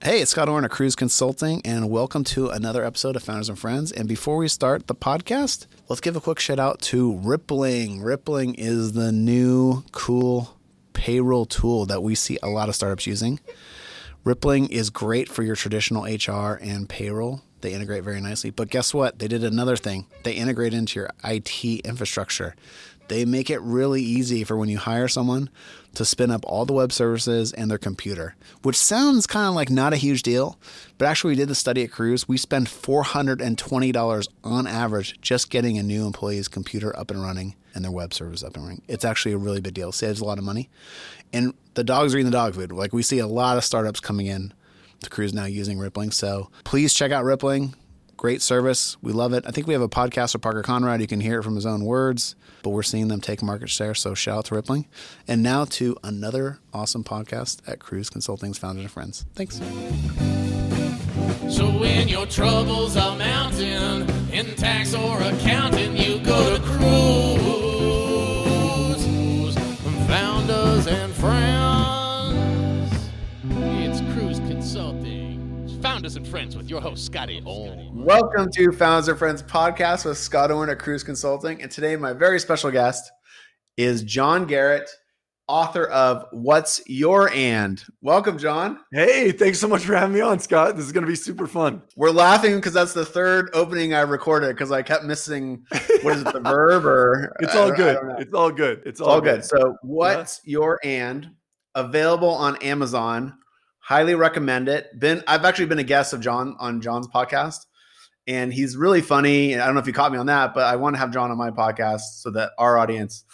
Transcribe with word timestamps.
Hey, 0.00 0.20
it's 0.22 0.30
Scott 0.30 0.48
Orn 0.48 0.64
of 0.64 0.70
Kruze 0.70 0.96
Consulting, 0.96 1.60
and 1.64 1.90
welcome 1.90 2.22
to 2.22 2.50
another 2.50 2.84
episode 2.84 3.16
of 3.16 3.24
Founders 3.24 3.48
and 3.48 3.58
Friends. 3.58 3.90
And 3.90 4.08
before 4.08 4.36
we 4.36 4.46
start 4.46 4.86
the 4.86 4.94
podcast, 4.94 5.66
let's 5.88 6.00
give 6.00 6.14
a 6.14 6.20
quick 6.20 6.38
shout 6.38 6.60
out 6.60 6.80
to 6.82 7.16
Rippling. 7.16 8.00
Rippling 8.00 8.54
is 8.54 8.92
the 8.92 9.10
new 9.10 9.82
cool 9.90 10.56
payroll 10.92 11.46
tool 11.46 11.84
that 11.86 12.00
we 12.00 12.14
see 12.14 12.38
a 12.44 12.48
lot 12.48 12.68
of 12.68 12.76
startups 12.76 13.08
using. 13.08 13.40
Rippling 14.22 14.68
is 14.68 14.88
great 14.88 15.28
for 15.28 15.42
your 15.42 15.56
traditional 15.56 16.04
HR 16.04 16.60
and 16.62 16.88
payroll. 16.88 17.42
They 17.60 17.72
integrate 17.72 18.04
very 18.04 18.20
nicely. 18.20 18.50
But 18.50 18.70
guess 18.70 18.94
what? 18.94 19.18
They 19.18 19.26
did 19.26 19.42
another 19.42 19.76
thing. 19.76 20.06
They 20.22 20.34
integrate 20.34 20.74
into 20.74 21.00
your 21.00 21.10
IT 21.24 21.80
infrastructure. 21.84 22.54
They 23.08 23.24
make 23.24 23.50
it 23.50 23.60
really 23.60 24.02
easy 24.02 24.44
for 24.44 24.56
when 24.56 24.68
you 24.68 24.78
hire 24.78 25.08
someone 25.08 25.50
to 25.94 26.04
spin 26.04 26.30
up 26.30 26.44
all 26.46 26.64
the 26.64 26.72
web 26.72 26.92
services 26.92 27.52
and 27.52 27.70
their 27.70 27.78
computer, 27.78 28.36
which 28.62 28.76
sounds 28.76 29.26
kind 29.26 29.48
of 29.48 29.54
like 29.54 29.70
not 29.70 29.92
a 29.92 29.96
huge 29.96 30.22
deal. 30.22 30.58
But 30.96 31.06
actually, 31.06 31.32
we 31.32 31.36
did 31.36 31.48
the 31.48 31.54
study 31.54 31.82
at 31.84 31.90
Kruze. 31.90 32.28
We 32.28 32.36
spend 32.36 32.66
$420 32.66 34.28
on 34.44 34.66
average 34.66 35.20
just 35.20 35.50
getting 35.50 35.78
a 35.78 35.82
new 35.82 36.06
employee's 36.06 36.48
computer 36.48 36.96
up 36.98 37.10
and 37.10 37.22
running 37.22 37.56
and 37.74 37.84
their 37.84 37.92
web 37.92 38.12
service 38.12 38.42
up 38.42 38.56
and 38.56 38.64
running. 38.64 38.82
It's 38.88 39.04
actually 39.04 39.32
a 39.32 39.38
really 39.38 39.60
big 39.60 39.74
deal. 39.74 39.92
Saves 39.92 40.20
a 40.20 40.24
lot 40.24 40.38
of 40.38 40.44
money. 40.44 40.68
And 41.32 41.54
the 41.74 41.84
dogs 41.84 42.14
are 42.14 42.18
eating 42.18 42.30
the 42.30 42.36
dog 42.36 42.54
food. 42.54 42.72
Like 42.72 42.92
we 42.92 43.02
see 43.02 43.18
a 43.18 43.26
lot 43.26 43.56
of 43.56 43.64
startups 43.64 44.00
coming 44.00 44.26
in 44.26 44.52
to 45.02 45.10
Kruze 45.10 45.32
now 45.32 45.44
using 45.44 45.78
Rippling. 45.78 46.10
So 46.10 46.50
please 46.64 46.94
check 46.94 47.12
out 47.12 47.24
Rippling. 47.24 47.74
Great 48.18 48.42
service. 48.42 48.96
We 49.00 49.12
love 49.12 49.32
it. 49.32 49.44
I 49.46 49.52
think 49.52 49.68
we 49.68 49.74
have 49.74 49.82
a 49.82 49.88
podcast 49.88 50.32
with 50.32 50.42
Parker 50.42 50.62
Conrad. 50.62 51.00
You 51.00 51.06
can 51.06 51.20
hear 51.20 51.38
it 51.38 51.44
from 51.44 51.54
his 51.54 51.64
own 51.64 51.84
words, 51.84 52.34
but 52.64 52.70
we're 52.70 52.82
seeing 52.82 53.06
them 53.06 53.20
take 53.20 53.44
market 53.44 53.70
share. 53.70 53.94
So 53.94 54.12
shout 54.12 54.38
out 54.38 54.44
to 54.46 54.56
Rippling. 54.56 54.86
And 55.28 55.40
now 55.40 55.64
to 55.66 55.96
another 56.02 56.58
awesome 56.74 57.04
podcast 57.04 57.60
at 57.68 57.78
Kruze 57.78 58.10
Consulting's 58.10 58.58
Founders 58.58 58.82
and 58.86 58.90
Friends. 58.90 59.24
Thanks. 59.36 59.58
So 61.48 61.70
when 61.78 62.08
your 62.08 62.26
troubles 62.26 62.96
are 62.96 63.16
mounting 63.16 64.08
in 64.32 64.46
tax 64.56 64.94
or 64.94 65.22
accounting, 65.22 65.96
you 65.96 66.18
go 66.18 66.56
to 66.56 66.62
Kruze. 66.64 66.78
Founders 70.08 70.88
and 70.88 71.12
friends. 71.14 71.57
Founders 75.98 76.14
and 76.14 76.28
friends 76.28 76.56
with 76.56 76.70
your 76.70 76.80
host 76.80 77.04
Scotty 77.06 77.42
Orn. 77.44 78.04
Welcome 78.04 78.52
to 78.52 78.70
Founders 78.70 79.08
and 79.08 79.18
Friends 79.18 79.42
podcast 79.42 80.04
with 80.04 80.16
Scott 80.16 80.52
Orn 80.52 80.70
at 80.70 80.78
Kruze 80.78 81.04
Consulting. 81.04 81.60
And 81.60 81.72
today, 81.72 81.96
my 81.96 82.12
very 82.12 82.38
special 82.38 82.70
guest 82.70 83.10
is 83.76 84.04
John 84.04 84.46
Garrett, 84.46 84.88
author 85.48 85.86
of 85.86 86.24
What's 86.30 86.80
Your 86.86 87.32
And. 87.32 87.82
Welcome, 88.00 88.38
John. 88.38 88.78
Hey, 88.92 89.32
thanks 89.32 89.58
so 89.58 89.66
much 89.66 89.84
for 89.86 89.96
having 89.96 90.14
me 90.14 90.20
on, 90.20 90.38
Scott. 90.38 90.76
This 90.76 90.86
is 90.86 90.92
going 90.92 91.02
to 91.02 91.10
be 91.10 91.16
super 91.16 91.48
fun. 91.48 91.82
We're 91.96 92.10
laughing 92.12 92.54
because 92.54 92.74
that's 92.74 92.92
the 92.92 93.04
third 93.04 93.50
opening 93.52 93.92
I 93.92 94.02
recorded 94.02 94.54
because 94.54 94.70
I 94.70 94.82
kept 94.82 95.02
missing 95.02 95.64
what 96.02 96.14
is 96.14 96.22
it, 96.22 96.32
the 96.32 96.38
verb 96.38 96.86
or 96.86 97.34
It's 97.40 97.56
all 97.56 97.72
good. 97.72 97.98
It's 98.20 98.32
all 98.32 98.52
good. 98.52 98.78
It's 98.84 98.86
It's 98.86 99.00
all 99.00 99.20
good. 99.20 99.40
good. 99.40 99.44
So, 99.46 99.74
What's 99.82 100.42
Your 100.44 100.78
And? 100.84 101.30
Available 101.74 102.30
on 102.30 102.54
Amazon. 102.58 103.34
Highly 103.88 104.14
recommend 104.14 104.68
it. 104.68 105.00
Been 105.00 105.24
I've 105.26 105.46
actually 105.46 105.64
been 105.64 105.78
a 105.78 105.82
guest 105.82 106.12
of 106.12 106.20
John 106.20 106.54
on 106.58 106.82
John's 106.82 107.08
podcast, 107.08 107.64
and 108.26 108.52
he's 108.52 108.76
really 108.76 109.00
funny. 109.00 109.54
And 109.54 109.62
I 109.62 109.64
don't 109.64 109.74
know 109.74 109.80
if 109.80 109.86
you 109.86 109.94
caught 109.94 110.12
me 110.12 110.18
on 110.18 110.26
that, 110.26 110.52
but 110.52 110.64
I 110.64 110.76
want 110.76 110.94
to 110.96 111.00
have 111.00 111.10
John 111.10 111.30
on 111.30 111.38
my 111.38 111.50
podcast 111.50 112.00
so 112.20 112.30
that 112.32 112.50
our 112.58 112.76
audience 112.76 113.24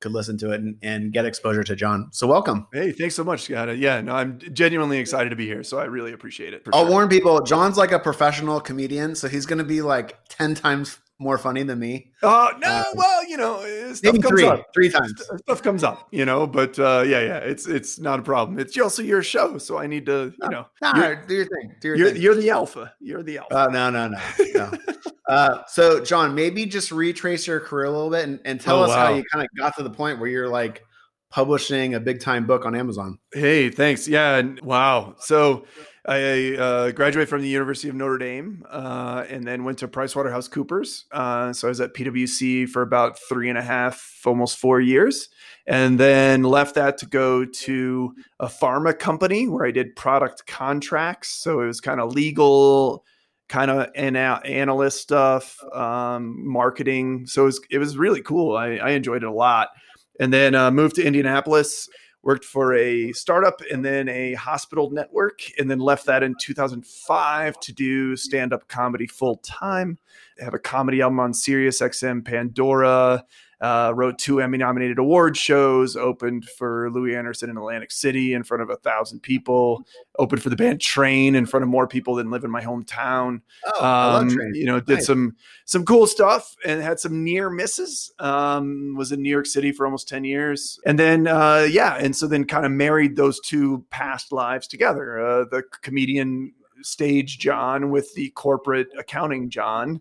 could 0.00 0.10
listen 0.10 0.36
to 0.38 0.50
it 0.50 0.62
and, 0.62 0.76
and 0.82 1.12
get 1.12 1.26
exposure 1.26 1.62
to 1.62 1.76
John. 1.76 2.08
So, 2.10 2.26
welcome. 2.26 2.66
Hey, 2.72 2.90
thanks 2.90 3.14
so 3.14 3.22
much, 3.22 3.42
Scott. 3.42 3.78
Yeah, 3.78 4.00
no, 4.00 4.16
I'm 4.16 4.40
genuinely 4.52 4.98
excited 4.98 5.30
to 5.30 5.36
be 5.36 5.46
here. 5.46 5.62
So 5.62 5.78
I 5.78 5.84
really 5.84 6.12
appreciate 6.12 6.54
it. 6.54 6.66
I'll 6.72 6.86
sure. 6.86 6.90
warn 6.90 7.08
people. 7.08 7.40
John's 7.42 7.78
like 7.78 7.92
a 7.92 8.00
professional 8.00 8.60
comedian, 8.60 9.14
so 9.14 9.28
he's 9.28 9.46
going 9.46 9.60
to 9.60 9.64
be 9.64 9.80
like 9.80 10.18
ten 10.28 10.56
times 10.56 10.98
more 11.20 11.38
funny 11.38 11.62
than 11.62 11.78
me. 11.78 12.10
Uh, 12.22 12.48
no, 12.58 12.68
Uh, 12.68 12.84
well, 12.94 13.28
you 13.28 13.36
know, 13.36 13.56
uh, 13.60 13.94
stuff 13.94 14.14
comes 14.14 14.26
three, 14.26 14.46
up. 14.46 14.66
three 14.74 14.88
times. 14.88 15.12
Stuff 15.42 15.62
comes 15.62 15.84
up, 15.84 16.08
you 16.10 16.24
know, 16.24 16.46
but 16.46 16.78
uh, 16.78 17.04
yeah, 17.06 17.20
yeah, 17.20 17.36
it's 17.38 17.66
it's 17.68 17.98
not 17.98 18.18
a 18.18 18.22
problem. 18.22 18.58
It's 18.58 18.76
also 18.78 19.02
your 19.02 19.22
show, 19.22 19.58
so 19.58 19.78
I 19.78 19.86
need 19.86 20.06
to, 20.06 20.32
you 20.42 20.48
know, 20.48 20.66
you're, 20.96 21.16
do 21.26 21.34
your 21.34 21.44
thing. 21.46 21.74
Do 21.80 21.88
your 21.88 21.96
you're, 21.96 22.10
thing. 22.12 22.22
you're 22.22 22.34
the 22.34 22.50
alpha. 22.50 22.94
You're 23.00 23.22
the 23.22 23.38
alpha. 23.38 23.54
Uh, 23.54 23.66
no, 23.66 23.90
no, 23.90 24.08
no, 24.08 24.18
no. 24.54 24.72
uh, 25.28 25.62
so, 25.68 26.02
John, 26.02 26.34
maybe 26.34 26.66
just 26.66 26.90
retrace 26.90 27.46
your 27.46 27.60
career 27.60 27.84
a 27.84 27.90
little 27.90 28.10
bit 28.10 28.24
and, 28.26 28.40
and 28.44 28.60
tell 28.60 28.80
Oh, 28.80 28.84
us 28.84 28.94
how 28.94 29.14
you 29.14 29.22
kind 29.32 29.44
of 29.44 29.48
got 29.56 29.76
to 29.76 29.82
the 29.82 29.90
point 29.90 30.18
where 30.18 30.28
you're 30.30 30.48
like 30.48 30.82
publishing 31.30 31.94
a 31.94 32.00
big 32.00 32.20
time 32.20 32.46
book 32.46 32.64
on 32.66 32.74
Amazon. 32.74 33.18
Hey, 33.32 33.70
thanks. 33.70 34.08
Yeah, 34.08 34.42
wow. 34.62 35.14
So 35.20 35.64
I 36.04 36.56
uh, 36.56 36.90
graduated 36.90 37.28
from 37.28 37.42
the 37.42 37.48
University 37.48 37.88
of 37.88 37.94
Notre 37.94 38.18
Dame 38.18 38.64
uh, 38.68 39.24
and 39.28 39.46
then 39.46 39.64
went 39.64 39.78
to 39.78 39.88
PricewaterhouseCoopers. 39.88 41.04
Uh, 41.12 41.52
so 41.52 41.68
I 41.68 41.70
was 41.70 41.80
at 41.80 41.94
PwC 41.94 42.68
for 42.68 42.82
about 42.82 43.18
three 43.18 43.48
and 43.48 43.58
a 43.58 43.62
half, 43.62 44.20
almost 44.24 44.58
four 44.58 44.80
years, 44.80 45.28
and 45.66 46.00
then 46.00 46.42
left 46.42 46.74
that 46.74 46.98
to 46.98 47.06
go 47.06 47.44
to 47.44 48.14
a 48.40 48.46
pharma 48.46 48.98
company 48.98 49.46
where 49.46 49.66
I 49.66 49.70
did 49.70 49.94
product 49.94 50.46
contracts. 50.46 51.28
So 51.28 51.60
it 51.60 51.66
was 51.66 51.80
kind 51.80 52.00
of 52.00 52.12
legal. 52.12 53.04
Kind 53.48 53.72
of 53.72 53.88
ana- 53.96 54.40
analyst 54.44 55.02
stuff, 55.02 55.58
um, 55.74 56.48
marketing. 56.48 57.26
So 57.26 57.42
it 57.42 57.46
was, 57.46 57.60
it 57.68 57.78
was 57.78 57.96
really 57.96 58.22
cool. 58.22 58.56
I, 58.56 58.76
I 58.76 58.90
enjoyed 58.90 59.24
it 59.24 59.26
a 59.26 59.32
lot. 59.32 59.70
And 60.20 60.32
then 60.32 60.54
uh, 60.54 60.70
moved 60.70 60.94
to 60.96 61.04
Indianapolis, 61.04 61.88
worked 62.22 62.44
for 62.44 62.74
a 62.74 63.12
startup 63.12 63.60
and 63.72 63.84
then 63.84 64.08
a 64.08 64.34
hospital 64.34 64.90
network 64.90 65.40
and 65.58 65.70
then 65.70 65.78
left 65.78 66.06
that 66.06 66.22
in 66.22 66.34
2005 66.40 67.60
to 67.60 67.72
do 67.72 68.16
stand-up 68.16 68.68
comedy 68.68 69.06
full 69.06 69.36
time 69.38 69.98
have 70.38 70.54
a 70.54 70.58
comedy 70.58 71.00
album 71.00 71.20
on 71.20 71.32
sirius 71.32 71.80
xm 71.80 72.24
pandora 72.24 73.24
uh, 73.60 73.92
wrote 73.94 74.18
two 74.18 74.40
emmy 74.40 74.58
nominated 74.58 74.98
award 74.98 75.36
shows 75.36 75.96
opened 75.96 76.44
for 76.58 76.90
louie 76.90 77.14
anderson 77.14 77.50
in 77.50 77.56
atlantic 77.56 77.90
city 77.90 78.32
in 78.32 78.42
front 78.42 78.62
of 78.62 78.70
a 78.70 78.76
thousand 78.76 79.20
people 79.20 79.84
opened 80.18 80.42
for 80.42 80.50
the 80.50 80.56
band 80.56 80.80
train 80.80 81.34
in 81.34 81.46
front 81.46 81.62
of 81.62 81.68
more 81.68 81.86
people 81.86 82.14
than 82.14 82.30
live 82.30 82.44
in 82.44 82.50
my 82.50 82.62
hometown. 82.62 83.40
Oh, 83.64 83.84
um, 83.84 84.28
you 84.52 84.66
know 84.66 84.80
did 84.80 84.96
Nice. 84.96 85.06
some 85.06 85.36
some 85.64 85.84
cool 85.84 86.06
stuff 86.06 86.54
and 86.64 86.82
had 86.82 87.00
some 87.00 87.24
near 87.24 87.48
misses 87.50 88.12
um 88.18 88.94
was 88.96 89.12
in 89.12 89.22
new 89.22 89.30
york 89.30 89.46
city 89.46 89.72
for 89.72 89.86
almost 89.86 90.08
10 90.08 90.24
years. 90.24 90.78
And 90.84 90.98
then 90.98 91.26
uh 91.26 91.66
yeah 91.70 91.96
and 91.96 92.14
so 92.14 92.26
then 92.26 92.44
kind 92.44 92.66
of 92.66 92.72
married 92.72 93.16
those 93.16 93.40
two 93.40 93.84
past 93.90 94.32
lives 94.32 94.66
together 94.66 95.20
uh 95.20 95.44
the 95.50 95.62
comedian 95.82 96.52
stage 96.82 97.38
john 97.38 97.90
with 97.90 98.12
the 98.14 98.30
corporate 98.30 98.88
accounting 98.98 99.50
john 99.50 100.00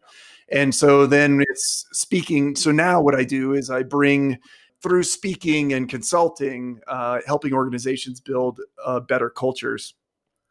and 0.51 0.73
so 0.73 1.05
then 1.05 1.43
it's 1.49 1.85
speaking 1.91 2.55
so 2.55 2.71
now 2.71 3.01
what 3.01 3.15
i 3.15 3.23
do 3.23 3.53
is 3.53 3.69
i 3.69 3.83
bring 3.83 4.37
through 4.81 5.03
speaking 5.03 5.73
and 5.73 5.89
consulting 5.89 6.79
uh, 6.87 7.19
helping 7.27 7.53
organizations 7.53 8.21
build 8.21 8.59
uh, 8.85 8.99
better 8.99 9.29
cultures 9.29 9.93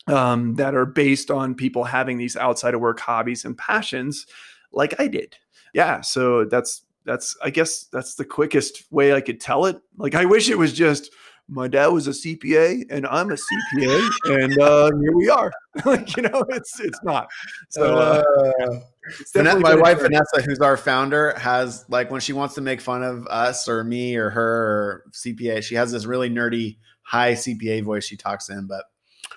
um, 0.09 0.55
that 0.55 0.75
are 0.75 0.87
based 0.87 1.31
on 1.31 1.55
people 1.55 1.85
having 1.85 2.17
these 2.17 2.37
outside 2.37 2.75
of 2.75 2.81
work 2.81 3.01
hobbies 3.01 3.45
and 3.45 3.57
passions 3.57 4.27
like 4.73 4.99
I 4.99 5.07
did. 5.07 5.37
Yeah. 5.75 6.01
So 6.01 6.45
that's, 6.45 6.83
that's, 7.05 7.37
I 7.43 7.51
guess 7.51 7.85
that's 7.85 8.15
the 8.15 8.25
quickest 8.25 8.91
way 8.91 9.13
I 9.13 9.21
could 9.21 9.41
tell 9.41 9.67
it. 9.67 9.81
Like, 9.97 10.15
I 10.15 10.25
wish 10.25 10.49
it 10.49 10.59
was 10.59 10.73
just 10.73 11.11
my 11.49 11.67
dad 11.67 11.87
was 11.89 12.07
a 12.07 12.11
CPA 12.11 12.85
and 12.91 13.07
I'm 13.07 13.31
a 13.31 13.37
CPA 13.37 14.09
and 14.27 14.59
uh, 14.61 14.91
here 15.01 15.13
we 15.13 15.29
are. 15.31 15.51
like, 15.85 16.17
you 16.17 16.23
know, 16.25 16.45
it's, 16.51 16.79
it's 16.81 16.99
not. 17.03 17.29
So, 17.71 17.97
uh, 17.97 18.81
it's 19.21 19.33
Vanessa- 19.33 19.61
my 19.61 19.75
wife. 19.75 20.01
Vanessa, 20.01 20.43
who's 20.45 20.61
our 20.61 20.77
founder, 20.77 21.33
has 21.39 21.85
like 21.89 22.11
when 22.11 22.21
she 22.21 22.33
wants 22.33 22.55
to 22.57 22.61
make 22.61 22.81
fun 22.81 23.03
of 23.03 23.27
us 23.29 23.69
or 23.69 23.83
me 23.85 24.17
or 24.17 24.29
her 24.31 24.43
or 24.43 25.05
CPA, 25.13 25.63
she 25.63 25.75
has 25.75 25.91
this 25.91 26.05
really 26.05 26.29
nerdy 26.29 26.77
high 27.03 27.33
CPA 27.33 27.83
voice 27.85 28.05
she 28.05 28.17
talks 28.17 28.51
in. 28.51 28.67
But 28.67 28.85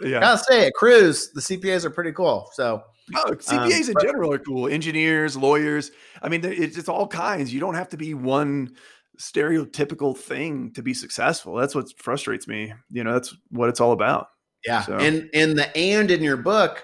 yeah. 0.03 0.19
gotta 0.19 0.37
say, 0.37 0.67
at 0.67 0.73
Kruze, 0.79 1.31
the 1.33 1.41
CPAs 1.41 1.85
are 1.85 1.89
pretty 1.91 2.11
cool. 2.11 2.49
So 2.53 2.83
Oh, 3.15 3.31
CPAs 3.31 3.87
in 3.87 3.93
but- 3.93 4.03
general 4.03 4.31
are 4.33 4.39
cool. 4.39 4.67
Engineers, 4.67 5.35
lawyers. 5.35 5.91
I 6.21 6.29
mean, 6.29 6.43
it's, 6.45 6.77
it's 6.77 6.89
all 6.89 7.07
kinds. 7.07 7.53
You 7.53 7.59
don't 7.59 7.75
have 7.75 7.89
to 7.89 7.97
be 7.97 8.13
one 8.13 8.75
stereotypical 9.19 10.17
thing 10.17 10.71
to 10.73 10.81
be 10.81 10.93
successful. 10.93 11.55
That's 11.55 11.75
what 11.75 11.87
frustrates 11.97 12.47
me. 12.47 12.73
You 12.89 13.03
know, 13.03 13.13
that's 13.13 13.35
what 13.49 13.69
it's 13.69 13.81
all 13.81 13.91
about. 13.91 14.27
Yeah, 14.65 14.81
So- 14.81 14.97
and 14.97 15.29
and 15.33 15.57
the 15.57 15.75
and 15.75 16.11
in 16.11 16.21
your 16.21 16.37
book, 16.37 16.83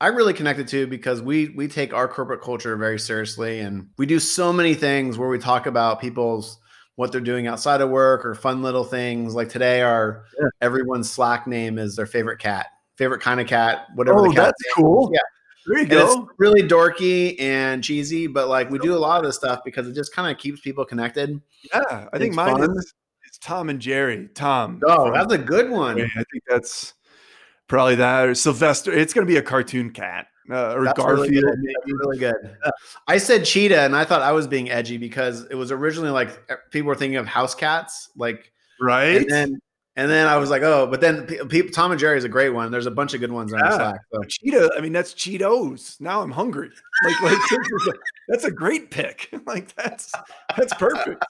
I 0.00 0.08
really 0.08 0.32
connected 0.34 0.68
to 0.68 0.86
because 0.86 1.22
we 1.22 1.48
we 1.56 1.68
take 1.68 1.92
our 1.94 2.08
corporate 2.08 2.42
culture 2.42 2.76
very 2.76 2.98
seriously, 2.98 3.60
and 3.60 3.88
we 3.98 4.06
do 4.06 4.18
so 4.18 4.52
many 4.52 4.74
things 4.74 5.18
where 5.18 5.28
we 5.28 5.38
talk 5.38 5.66
about 5.66 6.00
people's 6.00 6.58
what 6.96 7.12
they're 7.12 7.20
doing 7.22 7.46
outside 7.46 7.80
of 7.80 7.88
work 7.88 8.26
or 8.26 8.34
fun 8.34 8.62
little 8.62 8.84
things. 8.84 9.34
Like 9.34 9.48
today, 9.48 9.80
our 9.80 10.24
Yeah. 10.38 10.48
everyone's 10.60 11.10
Slack 11.10 11.46
name 11.46 11.78
is 11.78 11.96
their 11.96 12.04
favorite 12.06 12.38
cat, 12.38 12.66
favorite 12.98 13.22
kind 13.22 13.40
of 13.40 13.46
cat, 13.46 13.86
whatever. 13.94 14.18
Oh, 14.18 14.22
the 14.28 14.34
cat 14.34 14.44
that's 14.46 14.74
cool. 14.74 15.10
Yeah. 15.14 15.20
There 15.66 15.78
you 15.78 15.84
And 15.84 15.92
it's 15.92 16.16
really 16.38 16.62
dorky 16.62 17.40
and 17.40 17.84
cheesy, 17.84 18.26
but 18.26 18.48
like 18.48 18.70
we 18.70 18.78
do 18.78 18.94
a 18.94 18.98
lot 18.98 19.18
of 19.18 19.24
this 19.26 19.36
stuff 19.36 19.60
because 19.64 19.86
it 19.86 19.94
just 19.94 20.14
kind 20.14 20.30
of 20.30 20.40
keeps 20.40 20.60
people 20.60 20.84
connected. 20.84 21.40
Yeah, 21.72 22.08
I 22.12 22.18
think 22.18 22.28
it's 22.28 22.36
mine 22.36 22.56
fun. 22.56 22.76
is, 22.76 22.94
Tom 23.40 23.68
and 23.70 23.80
Jerry. 23.80 24.28
Tom. 24.34 24.80
Oh, 24.86 25.12
that's 25.12 25.32
a 25.32 25.38
good 25.38 25.70
one. 25.70 26.00
I 26.00 26.06
think 26.08 26.44
that's 26.48 26.94
Probably 27.70 27.94
that 27.94 28.28
or 28.28 28.34
Sylvester. 28.34 28.92
It's 28.92 29.14
going 29.14 29.24
to 29.24 29.32
be 29.32 29.36
a 29.36 29.42
cartoon 29.42 29.90
cat 29.90 30.26
uh, 30.50 30.74
or 30.74 30.86
That's 30.86 30.98
Garfield. 30.98 31.28
really 31.28 31.40
good. 31.40 31.44
That's 31.44 31.92
really 31.92 32.18
good. 32.18 32.56
Uh, 32.64 32.70
I 33.06 33.18
said 33.18 33.44
cheetah, 33.44 33.82
and 33.82 33.94
I 33.94 34.04
thought 34.04 34.22
I 34.22 34.32
was 34.32 34.48
being 34.48 34.68
edgy 34.68 34.96
because 34.96 35.44
it 35.44 35.54
was 35.54 35.70
originally 35.70 36.10
like 36.10 36.30
people 36.72 36.88
were 36.88 36.96
thinking 36.96 37.18
of 37.18 37.28
house 37.28 37.54
cats, 37.54 38.10
like, 38.16 38.50
right? 38.80 39.18
and 39.18 39.30
then 39.30 39.60
and 40.00 40.10
then 40.10 40.26
I 40.26 40.36
was 40.36 40.50
like, 40.50 40.62
oh, 40.62 40.86
but 40.86 41.00
then 41.00 41.26
pe- 41.26 41.44
people, 41.46 41.70
Tom 41.72 41.90
and 41.92 42.00
Jerry 42.00 42.16
is 42.18 42.24
a 42.24 42.28
great 42.28 42.50
one. 42.50 42.70
There's 42.70 42.86
a 42.86 42.90
bunch 42.90 43.14
of 43.14 43.20
good 43.20 43.30
ones 43.32 43.52
on 43.52 43.58
Yeah. 43.60 43.76
Slack. 43.76 44.00
So. 44.12 44.20
Cheetah. 44.28 44.70
I 44.76 44.80
mean, 44.80 44.92
that's 44.92 45.12
Cheetos. 45.14 46.00
Now 46.00 46.22
I'm 46.22 46.30
hungry. 46.30 46.70
Like, 47.04 47.20
like 47.22 47.38
this 47.50 47.58
is 47.58 47.88
a- 47.88 47.98
that's 48.28 48.44
a 48.44 48.50
great 48.50 48.90
pick. 48.90 49.28
Like 49.46 49.74
that's 49.74 50.12
that's 50.56 50.74
perfect. 50.74 51.24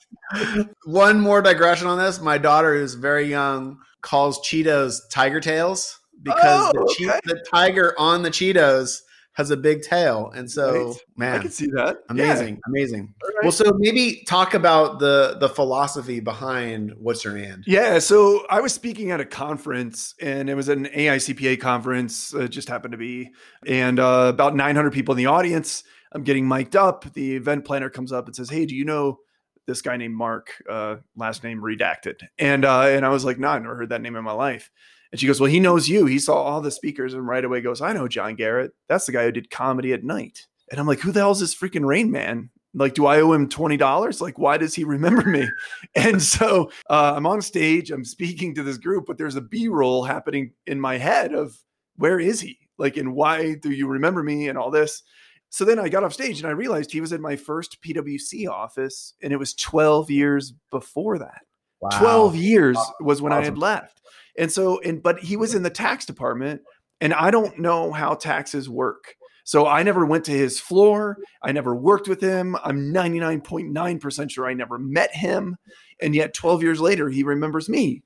One 0.85 1.19
more 1.19 1.41
digression 1.41 1.87
on 1.87 1.97
this. 1.97 2.21
My 2.21 2.37
daughter, 2.37 2.75
who's 2.77 2.93
very 2.93 3.25
young, 3.27 3.79
calls 4.01 4.39
Cheetos 4.47 4.97
tiger 5.09 5.39
tails 5.39 5.99
because 6.23 6.71
Oh, 6.75 6.85
the, 6.87 6.95
che- 6.97 7.09
okay. 7.09 7.19
the 7.25 7.45
tiger 7.51 7.93
on 7.97 8.21
the 8.23 8.29
Cheetos 8.29 9.01
has 9.33 9.49
a 9.49 9.55
big 9.57 9.81
tail, 9.81 10.31
and 10.35 10.49
so 10.49 10.95
Right. 11.17 11.35
I 11.35 11.39
can 11.39 11.51
see 11.51 11.67
that. 11.67 11.99
amazing, 12.09 12.59
amazing. 12.67 13.13
Yeah. 13.23 13.27
All 13.27 13.35
right. 13.35 13.43
Well, 13.43 13.51
so 13.51 13.71
maybe 13.77 14.23
talk 14.27 14.53
about 14.53 14.99
the 14.99 15.37
the 15.39 15.47
philosophy 15.47 16.19
behind 16.19 16.93
what's 16.97 17.23
your 17.23 17.37
and. 17.37 17.63
Yeah, 17.65 17.99
so 17.99 18.45
I 18.49 18.59
was 18.59 18.73
speaking 18.73 19.11
at 19.11 19.21
a 19.21 19.25
conference, 19.25 20.15
and 20.21 20.49
it 20.49 20.55
was 20.55 20.67
an 20.69 20.85
AICPA 20.87 21.61
conference. 21.61 22.33
It 22.33 22.49
just 22.49 22.67
happened 22.67 22.91
to 22.91 22.97
be, 22.97 23.31
and 23.65 23.99
uh, 23.99 24.27
about 24.33 24.55
900 24.55 24.91
people 24.91 25.13
in 25.13 25.17
the 25.17 25.27
audience. 25.27 25.83
I'm 26.13 26.23
getting 26.23 26.45
mic'd 26.45 26.75
up. 26.75 27.05
The 27.13 27.37
event 27.37 27.63
planner 27.63 27.89
comes 27.89 28.11
up 28.11 28.25
and 28.25 28.35
says, 28.35 28.49
"Hey, 28.49 28.65
do 28.65 28.75
you 28.75 28.83
know 28.83 29.19
this 29.65 29.81
guy 29.81 29.95
named 29.95 30.15
Mark? 30.15 30.51
Uh, 30.69 30.97
last 31.15 31.41
name 31.41 31.61
redacted." 31.61 32.19
And 32.37 32.65
uh, 32.65 32.81
and 32.81 33.05
I 33.05 33.09
was 33.09 33.23
like, 33.23 33.39
"No, 33.39 33.47
I've 33.47 33.61
never 33.61 33.77
heard 33.77 33.89
that 33.89 34.01
name 34.01 34.17
in 34.17 34.23
my 34.25 34.33
life." 34.33 34.69
And 35.11 35.19
she 35.19 35.27
goes, 35.27 35.39
"Well, 35.39 35.51
he 35.51 35.59
knows 35.59 35.89
you. 35.89 36.05
He 36.05 36.19
saw 36.19 36.35
all 36.35 36.61
the 36.61 36.71
speakers." 36.71 37.13
And 37.13 37.27
right 37.27 37.43
away 37.43 37.61
goes, 37.61 37.81
"I 37.81 37.93
know 37.93 38.07
John 38.07 38.35
Garrett. 38.35 38.71
That's 38.87 39.05
the 39.05 39.11
guy 39.11 39.25
who 39.25 39.31
did 39.31 39.49
comedy 39.49 39.93
at 39.93 40.03
night." 40.03 40.47
And 40.69 40.79
I'm 40.79 40.87
like, 40.87 40.99
"Who 40.99 41.11
the 41.11 41.19
hell's 41.19 41.39
this 41.39 41.55
freaking 41.55 41.85
Rain 41.85 42.11
Man?" 42.11 42.49
Like, 42.73 42.93
do 42.93 43.05
I 43.05 43.19
owe 43.19 43.33
him 43.33 43.49
twenty 43.49 43.77
dollars? 43.77 44.21
Like, 44.21 44.39
why 44.39 44.57
does 44.57 44.73
he 44.73 44.83
remember 44.85 45.27
me? 45.27 45.49
And 45.95 46.21
so 46.21 46.71
uh, 46.89 47.13
I'm 47.15 47.27
on 47.27 47.41
stage, 47.41 47.91
I'm 47.91 48.05
speaking 48.05 48.55
to 48.55 48.63
this 48.63 48.77
group, 48.77 49.05
but 49.05 49.17
there's 49.17 49.35
a 49.35 49.41
B 49.41 49.67
roll 49.67 50.03
happening 50.03 50.53
in 50.67 50.79
my 50.79 50.97
head 50.97 51.33
of 51.33 51.57
where 51.97 52.19
is 52.19 52.39
he? 52.39 52.57
Like, 52.77 52.97
and 52.97 53.13
why 53.13 53.55
do 53.55 53.71
you 53.71 53.87
remember 53.87 54.23
me 54.23 54.47
and 54.47 54.57
all 54.57 54.71
this? 54.71 55.03
So 55.49 55.65
then 55.65 55.79
I 55.79 55.89
got 55.89 56.03
off 56.03 56.13
stage 56.13 56.39
and 56.39 56.47
I 56.47 56.51
realized 56.51 56.91
he 56.91 57.01
was 57.01 57.11
in 57.11 57.21
my 57.21 57.35
first 57.35 57.81
PWC 57.83 58.49
office, 58.49 59.13
and 59.21 59.33
it 59.33 59.37
was 59.37 59.53
12 59.55 60.09
years 60.09 60.53
before 60.71 61.19
that. 61.19 61.41
Wow. 61.81 61.89
12 61.99 62.35
years 62.35 62.77
Awesome. 62.77 62.93
was 63.01 63.21
when 63.21 63.33
I 63.33 63.43
had 63.43 63.57
left. 63.57 64.01
And 64.37 64.51
so, 64.51 64.79
and 64.81 65.01
but 65.01 65.19
he 65.19 65.35
was 65.35 65.55
in 65.55 65.63
the 65.63 65.69
tax 65.69 66.05
department, 66.05 66.61
and 67.01 67.13
I 67.13 67.31
don't 67.31 67.59
know 67.59 67.91
how 67.91 68.13
taxes 68.13 68.69
work. 68.69 69.15
So 69.43 69.65
I 69.67 69.83
never 69.83 70.05
went 70.05 70.23
to 70.25 70.31
his 70.31 70.59
floor. 70.59 71.17
I 71.41 71.51
never 71.51 71.75
worked 71.75 72.07
with 72.07 72.21
him. 72.21 72.55
I'm 72.63 72.93
99.9% 72.93 74.31
sure 74.31 74.47
I 74.47 74.53
never 74.53 74.77
met 74.77 75.13
him. 75.13 75.57
And 76.01 76.15
yet 76.15 76.33
12 76.33 76.63
years 76.63 76.79
later, 76.79 77.09
he 77.09 77.23
remembers 77.23 77.67
me. 77.67 78.03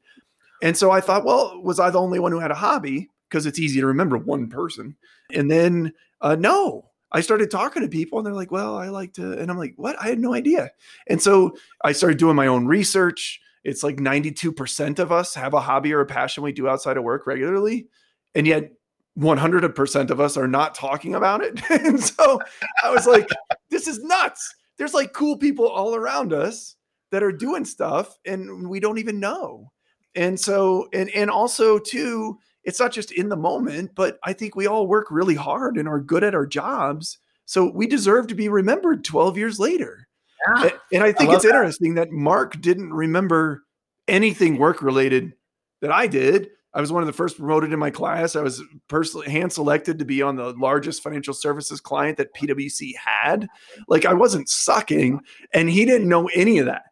And 0.63 0.75
so 0.77 0.92
I 0.92 1.01
thought, 1.01 1.25
well, 1.25 1.62
was 1.62 1.80
I 1.80 1.89
the 1.89 2.00
only 2.00 2.19
one 2.19 2.31
who 2.31 2.39
had 2.39 2.51
a 2.51 2.56
hobby? 2.56 3.10
Because 3.30 3.45
it's 3.45 3.60
easy 3.60 3.81
to 3.81 3.86
remember 3.88 4.18
one 4.18 4.50
person. 4.50 4.95
And 5.33 5.51
then, 5.51 5.94
uh, 6.22 6.36
no, 6.36 6.89
I 7.12 7.22
started 7.22 7.51
talking 7.51 7.81
to 7.81 7.89
people 7.89 8.18
and 8.18 8.25
they're 8.25 8.33
like, 8.33 8.51
well, 8.51 8.77
I 8.77 8.88
like 8.88 9.13
to, 9.13 9.33
and 9.33 9.51
I'm 9.51 9.57
like, 9.57 9.74
what? 9.75 9.98
I 10.01 10.07
had 10.07 10.19
no 10.19 10.33
idea. 10.33 10.72
And 11.07 11.22
so 11.22 11.56
I 11.83 11.92
started 11.92 12.18
doing 12.18 12.36
my 12.36 12.48
own 12.48 12.66
research. 12.66 13.42
It's 13.65 13.83
like 13.83 13.97
92% 13.97 15.00
of 15.00 15.12
us 15.12 15.33
have 15.33 15.56
a 15.56 15.59
hobby 15.59 15.91
or 15.91 16.00
a 16.00 16.06
passion 16.06 16.44
we 16.44 16.51
do 16.51 16.69
outside 16.69 16.97
of 16.97 17.03
work 17.03 17.25
regularly. 17.25 17.88
And 18.35 18.45
yet 18.45 18.71
100% 19.17 20.09
of 20.12 20.19
us 20.19 20.38
are 20.38 20.47
not 20.47 20.75
talking 20.75 21.15
about 21.15 21.41
it. 21.41 21.59
and 21.69 22.00
so 22.00 22.39
I 22.83 22.91
was 22.91 23.07
like, 23.07 23.27
this 23.71 23.88
is 23.88 24.03
nuts. 24.03 24.53
There's 24.77 24.94
like 24.94 25.13
cool 25.13 25.38
people 25.38 25.67
all 25.67 25.95
around 25.95 26.31
us 26.31 26.75
that 27.12 27.23
are 27.23 27.31
doing 27.31 27.65
stuff 27.65 28.17
and 28.23 28.69
we 28.69 28.79
don't 28.79 29.00
even 29.00 29.19
know. 29.19 29.71
And 30.13 30.39
so, 30.39 30.88
and, 30.94 31.09
and 31.09 31.31
also 31.31 31.79
too, 31.79 32.38
it's 32.63 32.79
not 32.79 32.91
just 32.91 33.12
in 33.12 33.29
the 33.29 33.35
moment, 33.35 33.91
but 33.95 34.19
I 34.23 34.33
think 34.33 34.56
we 34.56 34.67
all 34.67 34.85
work 34.85 35.07
really 35.09 35.35
hard 35.35 35.77
and 35.77 35.88
are 35.88 36.00
good 36.00 36.23
at 36.23 36.35
our 36.35 36.45
jobs. 36.45 37.17
So 37.45 37.71
we 37.71 37.88
deserve 37.88 38.27
to 38.27 38.35
be 38.35 38.47
remembered 38.47 39.03
12 39.03 39.38
years 39.38 39.59
later. 39.59 40.04
Yeah. 40.47 40.69
And 40.94 41.03
I 41.03 41.12
think 41.12 41.30
love 41.30 41.36
it's 41.38 41.44
that. 41.44 41.56
interesting 41.56 41.95
that 41.95 42.12
Mark 42.12 42.59
didn't 42.62 42.94
remember 42.94 43.63
anything 44.07 44.57
work 44.57 44.81
related 44.81 45.33
that 45.81 45.92
I 45.92 46.07
did. 46.07 46.50
I 46.74 46.81
was 46.81 46.92
one 46.92 47.01
of 47.01 47.07
the 47.07 47.13
first 47.13 47.38
promoted 47.38 47.71
in 47.71 47.80
my 47.80 47.89
class. 47.89 48.36
I 48.36 48.42
was 48.42 48.62
personally 48.89 49.30
hand 49.30 49.53
selected 49.53 49.97
to 50.00 50.06
be 50.06 50.21
on 50.21 50.36
the 50.36 50.53
largest 50.57 51.01
financial 51.01 51.33
services 51.33 51.80
client 51.80 52.18
that 52.18 52.33
PwC 52.36 52.92
had. 52.97 53.47
Like 53.88 54.06
I 54.06 54.13
wasn't 54.13 54.50
sucking, 54.50 55.21
and 55.53 55.69
he 55.69 55.86
didn't 55.86 56.09
know 56.09 56.27
any 56.36 56.57
of 56.57 56.65
that 56.65 56.83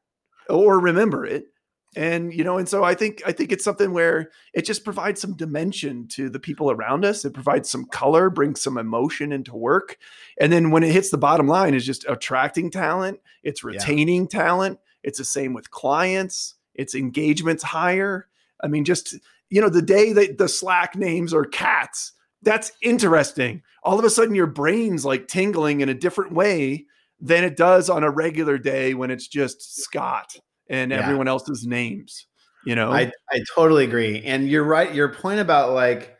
or 0.49 0.79
remember 0.79 1.25
it. 1.25 1.47
And 1.95 2.33
you 2.33 2.43
know, 2.43 2.57
and 2.57 2.67
so 2.67 2.83
I 2.83 2.95
think 2.95 3.21
I 3.25 3.31
think 3.31 3.51
it's 3.51 3.63
something 3.63 3.93
where 3.93 4.31
it 4.53 4.65
just 4.65 4.83
provides 4.83 5.21
some 5.21 5.35
dimension 5.35 6.07
to 6.09 6.29
the 6.29 6.39
people 6.39 6.71
around 6.71 7.05
us. 7.05 7.23
It 7.23 7.33
provides 7.33 7.69
some 7.69 7.85
color, 7.85 8.29
brings 8.29 8.61
some 8.61 8.77
emotion 8.77 9.31
into 9.31 9.55
work. 9.55 9.97
And 10.39 10.51
then 10.51 10.71
when 10.71 10.83
it 10.83 10.91
hits 10.91 11.09
the 11.09 11.17
bottom 11.17 11.47
line 11.47 11.73
is 11.73 11.85
just 11.85 12.05
attracting 12.09 12.71
talent, 12.71 13.19
it's 13.43 13.63
retaining 13.63 14.27
talent. 14.27 14.79
It's 15.03 15.19
the 15.19 15.25
same 15.25 15.53
with 15.53 15.71
clients, 15.71 16.55
it's 16.73 16.95
engagements 16.95 17.63
higher. 17.63 18.27
I 18.63 18.67
mean, 18.67 18.85
just 18.85 19.15
you 19.49 19.61
know, 19.61 19.69
the 19.69 19.81
day 19.81 20.13
that 20.13 20.39
the 20.39 20.49
Slack 20.49 20.95
names 20.95 21.33
are 21.33 21.45
cats, 21.45 22.13
that's 22.41 22.71
interesting. 22.81 23.61
All 23.83 23.99
of 23.99 24.05
a 24.05 24.09
sudden 24.09 24.33
your 24.33 24.47
brain's 24.47 25.05
like 25.05 25.27
tingling 25.27 25.81
in 25.81 25.89
a 25.89 25.93
different 25.93 26.33
way 26.33 26.87
than 27.19 27.43
it 27.43 27.55
does 27.55 27.89
on 27.89 28.03
a 28.03 28.09
regular 28.09 28.57
day 28.57 28.93
when 28.93 29.11
it's 29.11 29.27
just 29.27 29.81
Scott 29.81 30.37
and 30.69 30.91
Yeah. 30.91 30.99
everyone 30.99 31.27
else's 31.27 31.65
names. 31.65 32.27
You 32.65 32.75
know, 32.75 32.91
I, 32.93 33.11
I 33.31 33.41
totally 33.55 33.83
agree. 33.83 34.21
And 34.23 34.47
you're 34.49 34.63
right. 34.63 34.93
Your 34.93 35.09
point 35.09 35.39
about 35.41 35.73
like 35.73 36.15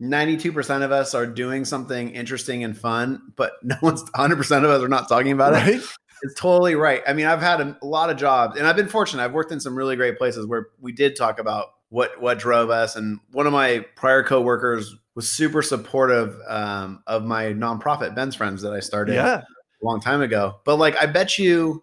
92% 0.00 0.82
of 0.82 0.92
us 0.92 1.14
are 1.14 1.26
doing 1.26 1.64
something 1.64 2.10
interesting 2.10 2.64
and 2.64 2.76
fun, 2.76 3.20
but 3.36 3.52
no 3.62 3.76
one's 3.82 4.02
100% 4.10 4.40
of 4.58 4.70
us 4.70 4.82
are 4.82 4.88
not 4.88 5.08
talking 5.08 5.32
about 5.32 5.54
it. 5.68 5.82
It's 6.22 6.34
totally 6.38 6.74
right. 6.74 7.02
I 7.08 7.12
mean, 7.14 7.26
I've 7.26 7.40
had 7.40 7.60
a, 7.60 7.78
a 7.82 7.86
lot 7.86 8.10
of 8.10 8.16
jobs 8.18 8.58
and 8.58 8.66
I've 8.66 8.76
been 8.76 8.88
fortunate. 8.88 9.22
I've 9.24 9.32
worked 9.32 9.52
in 9.52 9.60
some 9.60 9.74
really 9.74 9.96
great 9.96 10.18
places 10.18 10.46
where 10.46 10.68
we 10.80 10.92
did 10.92 11.16
talk 11.16 11.38
about 11.40 11.68
what 11.88 12.20
what 12.20 12.38
drove 12.38 12.70
us. 12.70 12.94
And 12.94 13.18
one 13.32 13.46
of 13.46 13.52
my 13.52 13.84
prior 13.96 14.22
coworkers 14.22 14.94
was 15.14 15.30
super 15.32 15.60
supportive 15.62 16.36
um, 16.46 17.02
of 17.06 17.24
my 17.24 17.46
nonprofit 17.46 18.14
Ben's 18.14 18.36
Friends 18.36 18.62
that 18.62 18.72
I 18.72 18.80
started 18.80 19.14
Yeah, 19.14 19.40
a 19.40 19.84
long 19.84 20.00
time 20.00 20.20
ago. 20.20 20.60
But 20.64 20.76
like, 20.76 20.94
I 21.02 21.06
bet 21.06 21.38
you, 21.38 21.82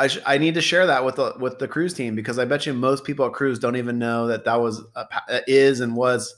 I 0.00 0.06
sh- 0.08 0.18
I 0.26 0.38
need 0.38 0.54
to 0.54 0.60
share 0.60 0.86
that 0.86 1.04
with 1.04 1.16
the 1.16 1.34
with 1.38 1.58
the 1.58 1.68
Kruze 1.68 1.94
team 1.94 2.14
because 2.14 2.38
I 2.38 2.44
bet 2.44 2.66
you 2.66 2.72
most 2.72 3.04
people 3.04 3.26
at 3.26 3.32
Kruze 3.32 3.60
don't 3.60 3.76
even 3.76 3.98
know 3.98 4.26
that 4.28 4.44
that 4.44 4.60
was 4.60 4.82
a, 4.96 5.06
uh, 5.28 5.40
is 5.46 5.80
and 5.80 5.94
was 5.94 6.34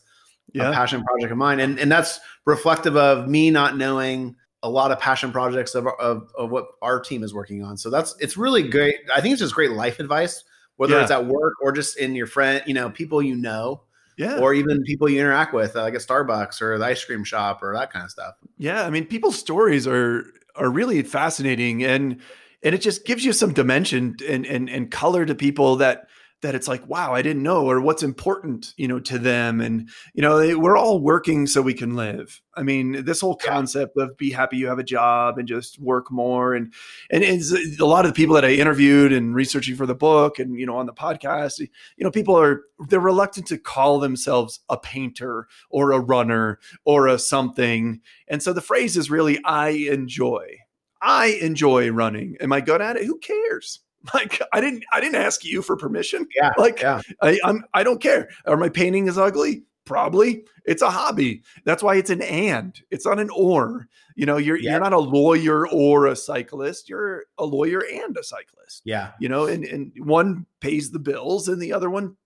a 0.55 0.73
passion 0.73 1.03
project 1.05 1.33
of 1.33 1.39
mine, 1.39 1.61
and 1.61 1.79
and 1.79 1.91
that's 1.91 2.21
reflective 2.45 2.97
of 2.97 3.29
me 3.29 3.51
not 3.51 3.77
knowing 3.77 4.37
a 4.63 4.69
lot 4.69 4.93
of 4.93 4.99
passion 5.01 5.33
projects 5.33 5.75
of, 5.75 5.87
of 5.99 6.31
of 6.37 6.51
what 6.51 6.67
our 6.83 7.01
team 7.01 7.23
is 7.23 7.33
working 7.33 7.63
on. 7.65 7.77
So 7.77 7.91
that's 7.91 8.15
it's 8.21 8.37
really 8.37 8.69
great. 8.69 8.97
I 9.15 9.21
think 9.21 9.33
it's 9.33 9.41
just 9.41 9.55
great 9.55 9.73
life 9.73 9.99
advice, 10.01 10.45
whether 10.77 10.95
Yeah. 10.95 11.03
it's 11.03 11.11
at 11.11 11.27
work 11.27 11.55
or 11.63 11.73
just 11.73 11.97
in 11.99 12.15
your 12.15 12.27
friend, 12.27 12.63
you 12.67 12.75
know, 12.75 12.91
people 12.91 13.23
you 13.23 13.35
know, 13.35 13.83
yeah. 14.17 14.39
or 14.39 14.55
even 14.55 14.83
people 14.83 15.09
you 15.09 15.21
interact 15.21 15.55
with, 15.55 15.77
uh, 15.77 15.83
like 15.83 15.95
at 15.95 16.01
Starbucks 16.01 16.61
or 16.61 16.79
the 16.79 16.85
ice 16.85 17.05
cream 17.05 17.25
shop 17.25 17.63
or 17.63 17.75
that 17.75 17.93
kind 17.93 18.05
of 18.05 18.11
stuff. 18.11 18.35
Yeah, 18.59 18.85
I 18.85 18.91
mean, 18.91 19.07
people's 19.07 19.39
stories 19.39 19.87
are 19.87 20.25
are 20.57 20.71
really 20.71 21.03
fascinating, 21.03 21.83
and 21.83 22.21
and 22.63 22.75
it 22.75 22.79
just 22.81 23.05
gives 23.05 23.25
you 23.25 23.33
some 23.33 23.53
dimension 23.53 24.17
and 24.29 24.47
and 24.47 24.69
and 24.69 24.91
color 24.91 25.25
to 25.27 25.35
people 25.35 25.77
that 25.77 26.07
that 26.43 26.57
it's 26.57 26.67
like, 26.67 26.85
wow, 26.89 27.15
I 27.15 27.23
didn't 27.23 27.45
know, 27.45 27.71
or 27.71 27.81
what's 27.81 28.03
important, 28.03 28.75
you 28.77 28.89
know, 28.89 28.99
to 28.99 29.17
them, 29.17 29.61
and 29.61 29.89
you 30.13 30.23
know, 30.23 30.39
they, 30.39 30.57
we're 30.57 30.77
all 30.77 31.01
working 31.01 31.47
so 31.47 31.63
we 31.63 31.73
can 31.73 31.95
live. 31.95 32.41
I 32.57 32.65
mean, 32.65 33.05
this 33.05 33.21
whole 33.21 33.37
concept 33.37 33.97
of 33.97 34.17
be 34.17 34.33
happy 34.33 34.57
you 34.57 34.67
have 34.67 34.81
a 34.81 34.85
job 34.85 35.39
and 35.39 35.47
just 35.47 35.81
work 35.81 36.11
more, 36.11 36.55
and 36.55 36.73
and 37.11 37.23
it's 37.23 37.53
a 37.79 37.87
lot 37.87 38.05
of 38.05 38.11
the 38.11 38.17
people 38.17 38.35
that 38.35 38.45
I 38.45 38.51
interviewed 38.55 39.13
and 39.13 39.35
researching 39.37 39.77
for 39.77 39.87
the 39.87 39.95
book, 39.95 40.41
and 40.41 40.59
you 40.59 40.67
know, 40.67 40.77
on 40.77 40.87
the 40.87 40.93
podcast, 40.93 41.61
you 41.61 41.69
know, 41.99 42.11
people 42.11 42.39
are 42.39 42.63
they're 42.89 42.99
reluctant 42.99 43.47
to 43.47 43.59
call 43.59 44.01
themselves 44.01 44.61
a 44.69 44.77
painter 44.77 45.47
or 45.71 45.93
a 45.93 46.01
runner 46.01 46.59
or 46.85 47.07
a 47.07 47.19
something 47.19 48.01
and 48.33 48.43
so 48.43 48.55
the 48.55 48.63
phrase 48.63 48.97
is 48.97 49.11
really 49.11 49.39
I 49.45 49.69
enjoy. 49.69 50.57
I 51.03 51.39
enjoy 51.43 51.91
running. 51.91 52.37
Am 52.41 52.53
I 52.53 52.61
good 52.61 52.81
at 52.81 52.97
it? 52.97 53.05
Who 53.05 53.19
cares? 53.19 53.81
Like 54.13 54.43
I 54.53 54.61
didn't 54.61 54.83
I 54.93 55.01
didn't 55.01 55.15
ask 55.23 55.45
you 55.45 55.63
for 55.63 55.77
permission. 55.77 56.27
Yeah, 56.35 56.51
Like 56.59 56.81
yeah, 56.81 57.03
I, 57.21 57.39
I'm 57.45 57.65
I 57.73 57.85
don't 57.85 58.01
care. 58.03 58.29
Are 58.47 58.57
my 58.57 58.69
painting 58.69 59.07
is 59.07 59.17
ugly? 59.17 59.63
Probably. 59.85 60.45
It's 60.65 60.83
a 60.83 60.91
hobby. 60.91 61.43
That's 61.65 61.85
why 61.85 61.95
it's 61.97 62.11
an 62.11 62.21
and. 62.21 62.77
It's 62.91 63.07
not 63.07 63.21
an 63.21 63.31
or. 63.31 63.87
You 64.17 64.27
know, 64.27 64.39
you're 64.39 64.57
Yeah. 64.59 64.73
you're 64.73 64.81
not 64.81 64.93
a 64.93 64.99
lawyer 64.99 65.69
or 65.69 66.07
a 66.07 66.17
cyclist. 66.17 66.89
You're 66.89 67.27
a 67.39 67.45
lawyer 67.45 67.81
and 67.93 68.17
a 68.17 68.25
cyclist. 68.25 68.83
yeah. 68.85 69.13
You 69.21 69.29
know, 69.29 69.47
and 69.47 69.63
and 69.65 69.93
one 69.99 70.47
pays 70.59 70.91
the 70.91 70.99
bills 70.99 71.47
and 71.47 71.63
the 71.63 71.73
other 71.73 71.89
one 71.89 72.17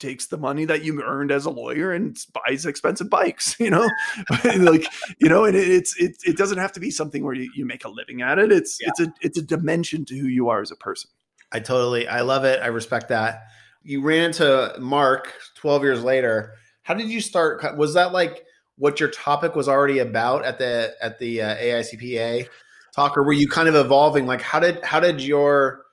takes 0.00 0.26
the 0.26 0.36
money 0.36 0.64
that 0.64 0.82
you 0.82 1.02
earned 1.02 1.30
as 1.30 1.44
a 1.44 1.50
lawyer 1.50 1.92
and 1.92 2.18
buys 2.32 2.66
expensive 2.66 3.08
bikes, 3.08 3.54
you 3.60 3.70
know, 3.70 3.88
like, 4.56 4.86
you 5.18 5.28
know, 5.28 5.44
and 5.44 5.56
it's, 5.56 5.96
it, 6.00 6.16
it 6.24 6.36
doesn't 6.36 6.58
have 6.58 6.72
to 6.72 6.80
be 6.80 6.90
something 6.90 7.24
where 7.24 7.34
you, 7.34 7.50
you 7.54 7.64
make 7.64 7.84
a 7.84 7.88
living 7.88 8.22
at 8.22 8.38
it. 8.38 8.50
It's, 8.50 8.78
yeah. 8.80 8.88
it's 8.88 9.00
a, 9.00 9.12
it's 9.20 9.38
a 9.38 9.42
dimension 9.42 10.04
to 10.06 10.18
who 10.18 10.26
you 10.26 10.48
are 10.48 10.60
as 10.60 10.70
a 10.70 10.76
person. 10.76 11.10
I 11.52 11.60
totally, 11.60 12.08
I 12.08 12.22
love 12.22 12.44
it. 12.44 12.60
I 12.62 12.68
respect 12.68 13.08
that. 13.08 13.42
You 13.82 14.02
ran 14.02 14.24
into 14.24 14.74
Mark 14.78 15.32
12 15.56 15.82
years 15.82 16.02
later. 16.02 16.54
How 16.82 16.94
did 16.94 17.08
you 17.08 17.20
start? 17.20 17.76
Was 17.76 17.94
that 17.94 18.12
like 18.12 18.44
what 18.76 19.00
your 19.00 19.10
topic 19.10 19.54
was 19.54 19.68
already 19.68 19.98
about 19.98 20.44
at 20.44 20.58
the, 20.58 20.94
at 21.00 21.18
the 21.18 21.42
uh, 21.42 21.56
AICPA 21.56 22.48
talk, 22.94 23.16
or 23.16 23.22
were 23.22 23.32
you 23.32 23.48
kind 23.48 23.68
of 23.68 23.74
evolving? 23.74 24.26
Like, 24.26 24.42
how 24.42 24.60
did, 24.60 24.82
how 24.84 25.00
did 25.00 25.20
your, 25.20 25.84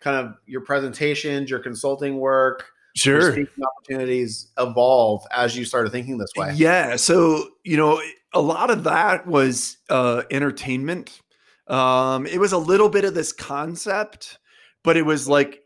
kind 0.00 0.26
of 0.26 0.34
your 0.46 0.60
presentations, 0.60 1.50
your 1.50 1.60
consulting 1.60 2.18
work, 2.18 2.66
sure 2.94 3.36
opportunities 3.78 4.50
evolve 4.58 5.24
as 5.30 5.56
you 5.56 5.64
started 5.64 5.90
thinking 5.90 6.18
this 6.18 6.32
way? 6.36 6.52
Yeah. 6.54 6.96
So, 6.96 7.48
you 7.64 7.76
know, 7.76 8.00
a 8.32 8.40
lot 8.40 8.70
of 8.70 8.84
that 8.84 9.26
was 9.26 9.76
uh, 9.90 10.22
entertainment. 10.30 11.20
Um, 11.66 12.26
it 12.26 12.38
was 12.38 12.52
a 12.52 12.58
little 12.58 12.88
bit 12.88 13.04
of 13.04 13.14
this 13.14 13.32
concept, 13.32 14.38
but 14.82 14.96
it 14.96 15.06
was 15.06 15.28
like 15.28 15.60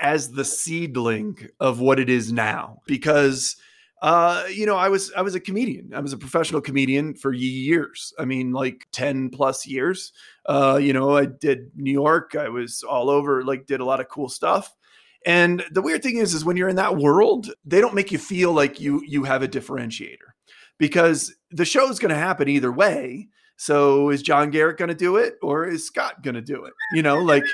as 0.00 0.32
the 0.32 0.44
seedling 0.44 1.48
of 1.60 1.80
what 1.80 2.00
it 2.00 2.08
is 2.08 2.32
now 2.32 2.78
because 2.86 3.56
uh, 4.02 4.42
you 4.52 4.66
know, 4.66 4.74
I 4.74 4.88
was 4.88 5.12
I 5.16 5.22
was 5.22 5.36
a 5.36 5.40
comedian. 5.40 5.94
I 5.94 6.00
was 6.00 6.12
a 6.12 6.18
professional 6.18 6.60
comedian 6.60 7.14
for 7.14 7.32
years. 7.32 8.12
I 8.18 8.24
mean, 8.24 8.50
like 8.50 8.88
ten 8.90 9.30
plus 9.30 9.64
years. 9.64 10.12
Uh, 10.44 10.80
you 10.82 10.92
know, 10.92 11.16
I 11.16 11.26
did 11.26 11.70
New 11.76 11.92
York. 11.92 12.34
I 12.34 12.48
was 12.48 12.82
all 12.82 13.08
over. 13.08 13.44
Like, 13.44 13.66
did 13.66 13.78
a 13.78 13.84
lot 13.84 14.00
of 14.00 14.08
cool 14.08 14.28
stuff. 14.28 14.74
And 15.26 15.64
the 15.70 15.82
weird 15.82 16.02
thing 16.02 16.16
is, 16.16 16.34
is 16.34 16.44
when 16.44 16.56
you're 16.56 16.68
in 16.68 16.76
that 16.76 16.96
world, 16.96 17.52
they 17.64 17.80
don't 17.80 17.94
make 17.94 18.10
you 18.10 18.18
feel 18.18 18.52
like 18.52 18.80
you 18.80 19.02
you 19.06 19.24
have 19.24 19.42
a 19.42 19.48
differentiator 19.48 20.16
because 20.78 21.34
the 21.50 21.64
show 21.64 21.88
is 21.88 21.98
going 21.98 22.10
to 22.10 22.16
happen 22.16 22.48
either 22.48 22.72
way. 22.72 23.28
So 23.56 24.10
is 24.10 24.22
John 24.22 24.50
Garrett 24.50 24.78
going 24.78 24.88
to 24.88 24.94
do 24.94 25.16
it 25.16 25.34
or 25.42 25.68
is 25.68 25.86
Scott 25.86 26.22
going 26.22 26.34
to 26.34 26.40
do 26.40 26.64
it? 26.64 26.72
You 26.92 27.02
know, 27.02 27.18
like, 27.18 27.44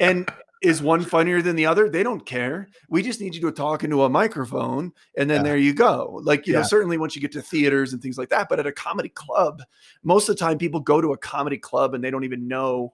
and 0.00 0.28
is 0.62 0.82
one 0.82 1.02
funnier 1.02 1.40
than 1.40 1.56
the 1.56 1.64
other? 1.64 1.88
They 1.88 2.02
don't 2.02 2.26
care. 2.26 2.68
We 2.88 3.02
just 3.02 3.20
need 3.20 3.34
you 3.34 3.40
to 3.42 3.52
talk 3.52 3.84
into 3.84 4.02
a 4.02 4.08
microphone 4.10 4.92
and 5.16 5.30
then 5.30 5.38
yeah. 5.38 5.42
there 5.42 5.56
you 5.56 5.72
go. 5.72 6.20
Like, 6.22 6.46
you 6.46 6.52
yeah. 6.52 6.60
know, 6.60 6.66
certainly 6.66 6.98
once 6.98 7.14
you 7.14 7.22
get 7.22 7.32
to 7.32 7.42
theaters 7.42 7.92
and 7.92 8.02
things 8.02 8.18
like 8.18 8.28
that, 8.30 8.48
but 8.50 8.58
at 8.58 8.66
a 8.66 8.72
comedy 8.72 9.08
club, 9.10 9.62
most 10.02 10.28
of 10.28 10.36
the 10.36 10.40
time 10.40 10.58
people 10.58 10.80
go 10.80 11.00
to 11.00 11.12
a 11.12 11.18
comedy 11.18 11.58
club 11.58 11.94
and 11.94 12.04
they 12.04 12.10
don't 12.10 12.24
even 12.24 12.48
know 12.48 12.92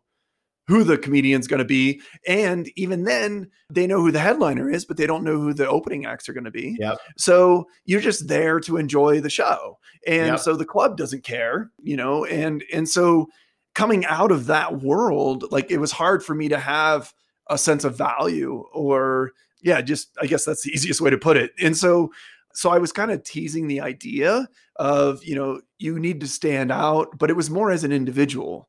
who 0.71 0.85
the 0.85 0.97
comedian's 0.97 1.49
going 1.49 1.59
to 1.59 1.65
be. 1.65 2.01
And 2.29 2.71
even 2.77 3.03
then, 3.03 3.51
they 3.69 3.89
know 3.89 4.01
who 4.01 4.13
the 4.13 4.21
headliner 4.21 4.71
is, 4.71 4.85
but 4.85 4.97
they 4.97 5.07
don't 5.07 5.25
know 5.25 5.37
who 5.37 5.53
the 5.53 5.69
opening 5.69 6.07
acts 6.07 6.29
are 6.29 6.33
going 6.33 6.45
to 6.45 6.53
be. 6.53 6.77
Yep. 6.79 6.99
So 7.19 7.67
you're 7.87 8.01
just 8.01 8.29
there 8.29 8.61
to 8.61 8.77
enjoy 8.77 9.21
the 9.21 9.29
show. 9.29 9.79
And 10.07 10.29
yep. 10.29 10.39
so 10.39 10.55
the 10.55 10.65
club 10.65 10.97
doesn't 10.97 11.25
care, 11.25 11.73
you 11.83 11.97
know, 11.97 12.25
and 12.25 12.63
and 12.73 12.89
so 12.89 13.27
coming 13.75 14.07
out 14.07 14.31
of 14.31 14.47
that 14.47 14.81
world, 14.81 15.45
like 15.51 15.73
it 15.73 15.79
was 15.79 15.91
hard 15.91 16.25
for 16.25 16.37
me 16.37 16.49
to 16.49 16.59
have 16.59 17.13
a 17.49 17.59
sense 17.59 17.83
of 17.83 17.99
value 17.99 18.65
or 18.73 19.33
yeah, 19.63 19.81
just 19.81 20.11
I 20.23 20.27
guess 20.27 20.45
that's 20.45 20.63
the 20.63 20.71
easiest 20.75 21.01
way 21.01 21.11
to 21.11 21.19
put 21.19 21.37
it. 21.37 21.51
And 21.61 21.77
so 21.77 22.13
so 22.55 22.71
I 22.71 22.79
was 22.79 22.93
kind 22.93 23.11
of 23.11 23.25
teasing 23.25 23.67
the 23.67 23.81
idea 23.81 24.49
of, 24.77 25.23
you 25.25 25.35
know, 25.35 25.61
you 25.79 25.99
need 25.99 26.21
to 26.21 26.29
stand 26.29 26.71
out, 26.71 27.19
but 27.19 27.31
it 27.31 27.37
was 27.37 27.51
more 27.51 27.71
as 27.71 27.85
an 27.85 27.93
individual. 27.93 28.69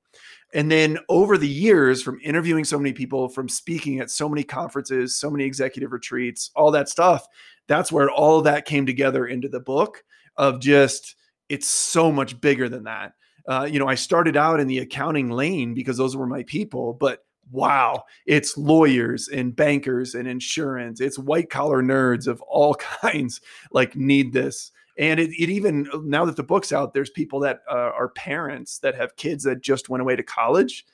And 0.53 0.69
then 0.69 0.99
over 1.07 1.37
the 1.37 1.47
years, 1.47 2.03
from 2.03 2.19
interviewing 2.23 2.65
so 2.65 2.77
many 2.77 2.93
people, 2.93 3.29
from 3.29 3.47
speaking 3.47 3.99
at 3.99 4.11
so 4.11 4.27
many 4.27 4.43
conferences, 4.43 5.15
so 5.15 5.29
many 5.29 5.45
executive 5.45 5.91
retreats, 5.91 6.51
all 6.55 6.71
that 6.71 6.89
stuff, 6.89 7.27
that's 7.67 7.91
where 7.91 8.09
all 8.09 8.41
that 8.41 8.65
came 8.65 8.85
together 8.85 9.27
into 9.27 9.47
the 9.47 9.59
book 9.59 10.03
of 10.37 10.59
just, 10.59 11.15
it's 11.49 11.67
so 11.67 12.11
much 12.11 12.39
bigger 12.41 12.67
than 12.67 12.83
that. 12.83 13.13
Uh, 13.47 13.67
you 13.69 13.79
know, 13.79 13.87
I 13.87 13.95
started 13.95 14.37
out 14.37 14.59
in 14.59 14.67
the 14.67 14.79
accounting 14.79 15.29
lane 15.29 15.73
because 15.73 15.97
those 15.97 16.15
were 16.15 16.27
my 16.27 16.43
people, 16.43 16.93
but 16.93 17.23
wow, 17.49 18.03
it's 18.25 18.57
lawyers 18.57 19.27
and 19.27 19.55
bankers 19.55 20.15
and 20.15 20.27
insurance. 20.27 21.01
It's 21.01 21.17
white 21.17 21.49
collar 21.49 21.81
nerds 21.81 22.27
of 22.27 22.41
all 22.41 22.75
kinds 23.01 23.41
like 23.71 23.95
need 23.95 24.33
this. 24.33 24.71
And 24.97 25.19
it, 25.19 25.29
it 25.31 25.49
even 25.49 25.87
now 26.03 26.25
that 26.25 26.35
the 26.35 26.43
book's 26.43 26.71
out, 26.71 26.93
there's 26.93 27.09
people 27.09 27.39
that 27.41 27.61
uh, 27.69 27.91
are 27.95 28.09
parents 28.09 28.79
that 28.79 28.95
have 28.95 29.15
kids 29.15 29.43
that 29.45 29.61
just 29.61 29.89
went 29.89 30.01
away 30.01 30.15
to 30.15 30.23
college. 30.23 30.85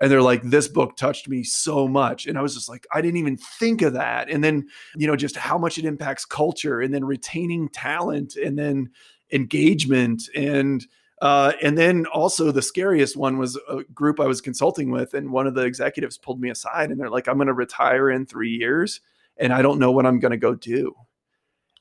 And 0.00 0.10
they're 0.10 0.22
like, 0.22 0.42
this 0.42 0.66
book 0.66 0.96
touched 0.96 1.28
me 1.28 1.44
so 1.44 1.86
much. 1.86 2.26
And 2.26 2.36
I 2.36 2.42
was 2.42 2.54
just 2.54 2.68
like, 2.68 2.86
I 2.92 3.00
didn't 3.00 3.18
even 3.18 3.36
think 3.36 3.80
of 3.82 3.92
that. 3.92 4.28
And 4.28 4.42
then, 4.42 4.66
you 4.96 5.06
know, 5.06 5.14
just 5.14 5.36
how 5.36 5.56
much 5.56 5.78
it 5.78 5.84
impacts 5.84 6.24
culture 6.24 6.80
and 6.80 6.92
then 6.92 7.04
retaining 7.04 7.68
talent 7.68 8.34
and 8.36 8.58
then 8.58 8.90
engagement 9.30 10.22
and, 10.34 10.84
uh, 11.22 11.52
and 11.62 11.78
then 11.78 12.06
also 12.06 12.50
the 12.50 12.60
scariest 12.60 13.16
one 13.16 13.38
was 13.38 13.58
a 13.68 13.82
group 13.94 14.20
I 14.20 14.26
was 14.26 14.40
consulting 14.40 14.90
with, 14.90 15.14
and 15.14 15.30
one 15.30 15.46
of 15.46 15.54
the 15.54 15.62
executives 15.62 16.18
pulled 16.18 16.40
me 16.40 16.50
aside 16.50 16.90
and 16.90 17.00
they're 17.00 17.08
like, 17.08 17.28
"I'm 17.28 17.36
going 17.36 17.46
to 17.46 17.54
retire 17.54 18.10
in 18.10 18.26
three 18.26 18.50
years, 18.50 19.00
and 19.38 19.52
I 19.52 19.62
don't 19.62 19.78
know 19.78 19.92
what 19.92 20.06
I'm 20.06 20.18
going 20.18 20.32
to 20.32 20.36
go 20.36 20.54
do." 20.54 20.94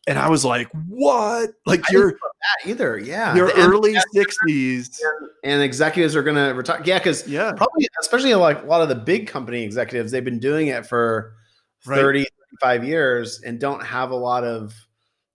And 0.05 0.19
I 0.19 0.29
was 0.29 0.43
like, 0.43 0.67
"What? 0.89 1.51
Like 1.65 1.89
you're 1.89 2.11
that 2.11 2.69
either? 2.69 2.97
Yeah, 2.97 3.35
your 3.35 3.51
early 3.55 3.95
sixties, 4.11 5.01
and 5.43 5.61
executives 5.61 6.15
are 6.15 6.23
going 6.23 6.35
to 6.35 6.53
retire. 6.53 6.81
Yeah, 6.83 6.99
because 6.99 7.27
yeah, 7.27 7.53
probably 7.53 7.87
especially 8.01 8.33
like 8.35 8.63
a 8.63 8.65
lot 8.65 8.81
of 8.81 8.89
the 8.89 8.95
big 8.95 9.27
company 9.27 9.63
executives, 9.63 10.11
they've 10.11 10.23
been 10.23 10.39
doing 10.39 10.67
it 10.67 10.85
for 10.85 11.35
right. 11.85 11.99
30, 11.99 12.25
35 12.61 12.85
years 12.85 13.41
and 13.41 13.59
don't 13.59 13.83
have 13.83 14.11
a 14.11 14.15
lot 14.15 14.43
of 14.43 14.73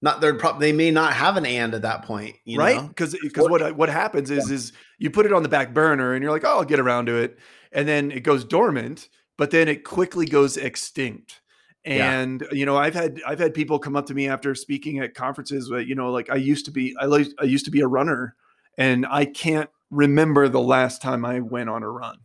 not 0.01 0.21
they're 0.21 0.35
pro- 0.35 0.59
they 0.59 0.73
may 0.73 0.91
not 0.91 1.13
have 1.13 1.37
an 1.37 1.47
and 1.47 1.75
at 1.75 1.83
that 1.83 2.03
point, 2.05 2.37
right? 2.57 2.87
Because 2.87 3.17
because 3.21 3.49
what 3.49 3.63
uh, 3.63 3.73
what 3.73 3.89
happens 3.89 4.31
is 4.31 4.49
yeah. 4.49 4.55
is 4.55 4.73
you 4.99 5.11
put 5.11 5.27
it 5.27 5.33
on 5.33 5.43
the 5.43 5.49
back 5.49 5.75
burner 5.75 6.15
and 6.15 6.23
you're 6.23 6.33
like, 6.33 6.45
oh, 6.45 6.59
I'll 6.59 6.65
get 6.65 6.79
around 6.79 7.07
to 7.07 7.17
it, 7.17 7.39
and 7.73 7.89
then 7.89 8.13
it 8.13 8.21
goes 8.21 8.45
dormant, 8.45 9.09
but 9.37 9.51
then 9.51 9.67
it 9.67 9.85
quickly 9.85 10.27
goes 10.27 10.57
extinct. 10.57 11.41
And 11.85 12.43
yeah. 12.43 12.59
you 12.59 12.67
know, 12.67 12.77
I've 12.77 12.95
had 12.95 13.21
I've 13.27 13.39
had 13.39 13.55
people 13.55 13.79
come 13.79 13.97
up 13.97 14.07
to 14.07 14.15
me 14.15 14.29
after 14.29 14.55
speaking 14.55 14.99
at 14.99 15.15
conferences. 15.15 15.71
Where, 15.71 15.81
you 15.81 15.95
know, 15.95 16.11
like 16.11 16.31
I 16.31 16.37
used 16.37 16.65
to 16.67 16.71
be 16.71 16.95
I 16.99 17.07
like 17.07 17.29
I 17.41 17.45
used 17.45 17.65
to 17.67 17.71
be 17.71 17.81
a 17.81 17.87
runner, 17.87 18.35
and 18.77 19.07
I 19.09 19.25
can't 19.25 19.71
remember 19.91 20.49
the 20.49 20.61
last 20.61 21.01
time 21.01 21.25
I 21.25 21.41
went 21.41 21.71
on 21.71 21.83
a 21.83 21.91
run. 21.91 22.19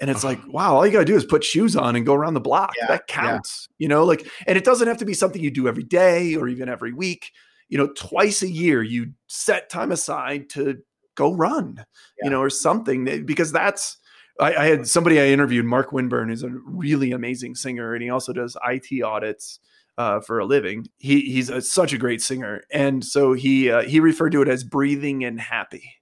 And 0.00 0.10
it's 0.10 0.24
like, 0.24 0.40
wow, 0.48 0.74
all 0.74 0.84
you 0.84 0.92
got 0.92 0.98
to 0.98 1.04
do 1.04 1.14
is 1.14 1.24
put 1.24 1.44
shoes 1.44 1.76
on 1.76 1.94
and 1.94 2.04
go 2.04 2.14
around 2.14 2.34
the 2.34 2.40
block. 2.40 2.72
Yeah, 2.76 2.88
that 2.88 3.06
counts, 3.06 3.68
yeah. 3.70 3.84
you 3.84 3.88
know, 3.88 4.04
like, 4.04 4.26
and 4.48 4.58
it 4.58 4.64
doesn't 4.64 4.88
have 4.88 4.96
to 4.96 5.04
be 5.04 5.14
something 5.14 5.40
you 5.40 5.50
do 5.50 5.68
every 5.68 5.84
day 5.84 6.34
or 6.34 6.48
even 6.48 6.68
every 6.68 6.92
week. 6.92 7.30
You 7.68 7.78
know, 7.78 7.86
twice 7.86 8.42
a 8.42 8.50
year, 8.50 8.82
you 8.82 9.12
set 9.28 9.70
time 9.70 9.92
aside 9.92 10.50
to 10.50 10.78
go 11.14 11.32
run, 11.32 11.74
yeah. 11.76 11.84
you 12.24 12.30
know, 12.30 12.40
or 12.40 12.50
something 12.50 13.06
eh, 13.06 13.20
because 13.24 13.52
that's, 13.52 13.98
I, 14.40 14.54
I, 14.54 14.66
had 14.66 14.88
somebody 14.88 15.20
I 15.20 15.26
interviewed, 15.26 15.64
Mark 15.64 15.92
Winburn, 15.92 16.28
who's 16.28 16.42
a 16.42 16.48
really 16.48 17.12
amazing 17.12 17.54
singer, 17.54 17.94
and 17.94 18.02
he 18.02 18.10
also 18.10 18.32
does 18.32 18.56
IT 18.66 19.02
audits 19.02 19.60
uh, 19.98 20.20
for 20.20 20.38
a 20.38 20.44
living. 20.44 20.86
He 20.98 21.20
he's 21.22 21.50
a, 21.50 21.60
such 21.60 21.92
a 21.92 21.98
great 21.98 22.22
singer, 22.22 22.62
and 22.72 23.04
so 23.04 23.34
he 23.34 23.70
uh, 23.70 23.82
he 23.82 24.00
referred 24.00 24.32
to 24.32 24.42
it 24.42 24.48
as 24.48 24.64
breathing 24.64 25.24
and 25.24 25.40
happy, 25.40 25.96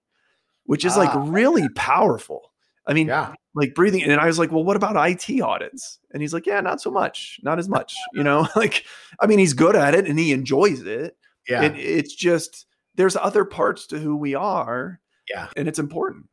which 0.64 0.84
is 0.84 0.96
ah, 0.96 1.00
like 1.00 1.10
really 1.14 1.68
powerful. 1.70 2.52
I 2.86 2.94
mean, 2.94 3.08
yeah 3.08 3.34
like 3.54 3.74
breathing. 3.74 4.02
And 4.02 4.20
I 4.20 4.26
was 4.26 4.38
like, 4.38 4.52
well, 4.52 4.64
what 4.64 4.76
about 4.76 4.96
IT 4.96 5.40
audits? 5.40 5.98
And 6.12 6.22
he's 6.22 6.32
like, 6.32 6.46
yeah, 6.46 6.60
not 6.60 6.80
so 6.80 6.90
much, 6.90 7.40
not 7.42 7.58
as 7.58 7.68
much, 7.68 7.94
you 8.14 8.22
know, 8.22 8.46
like, 8.56 8.84
I 9.18 9.26
mean, 9.26 9.38
he's 9.38 9.52
good 9.52 9.76
at 9.76 9.94
it 9.94 10.06
and 10.06 10.18
he 10.18 10.32
enjoys 10.32 10.82
it. 10.82 11.16
Yeah. 11.48 11.62
It, 11.62 11.76
it's 11.76 12.14
just, 12.14 12.66
there's 12.94 13.16
other 13.16 13.44
parts 13.44 13.86
to 13.88 13.98
who 13.98 14.16
we 14.16 14.34
are. 14.34 15.00
Yeah. 15.28 15.48
And 15.56 15.68
it's 15.68 15.78
important. 15.78 16.26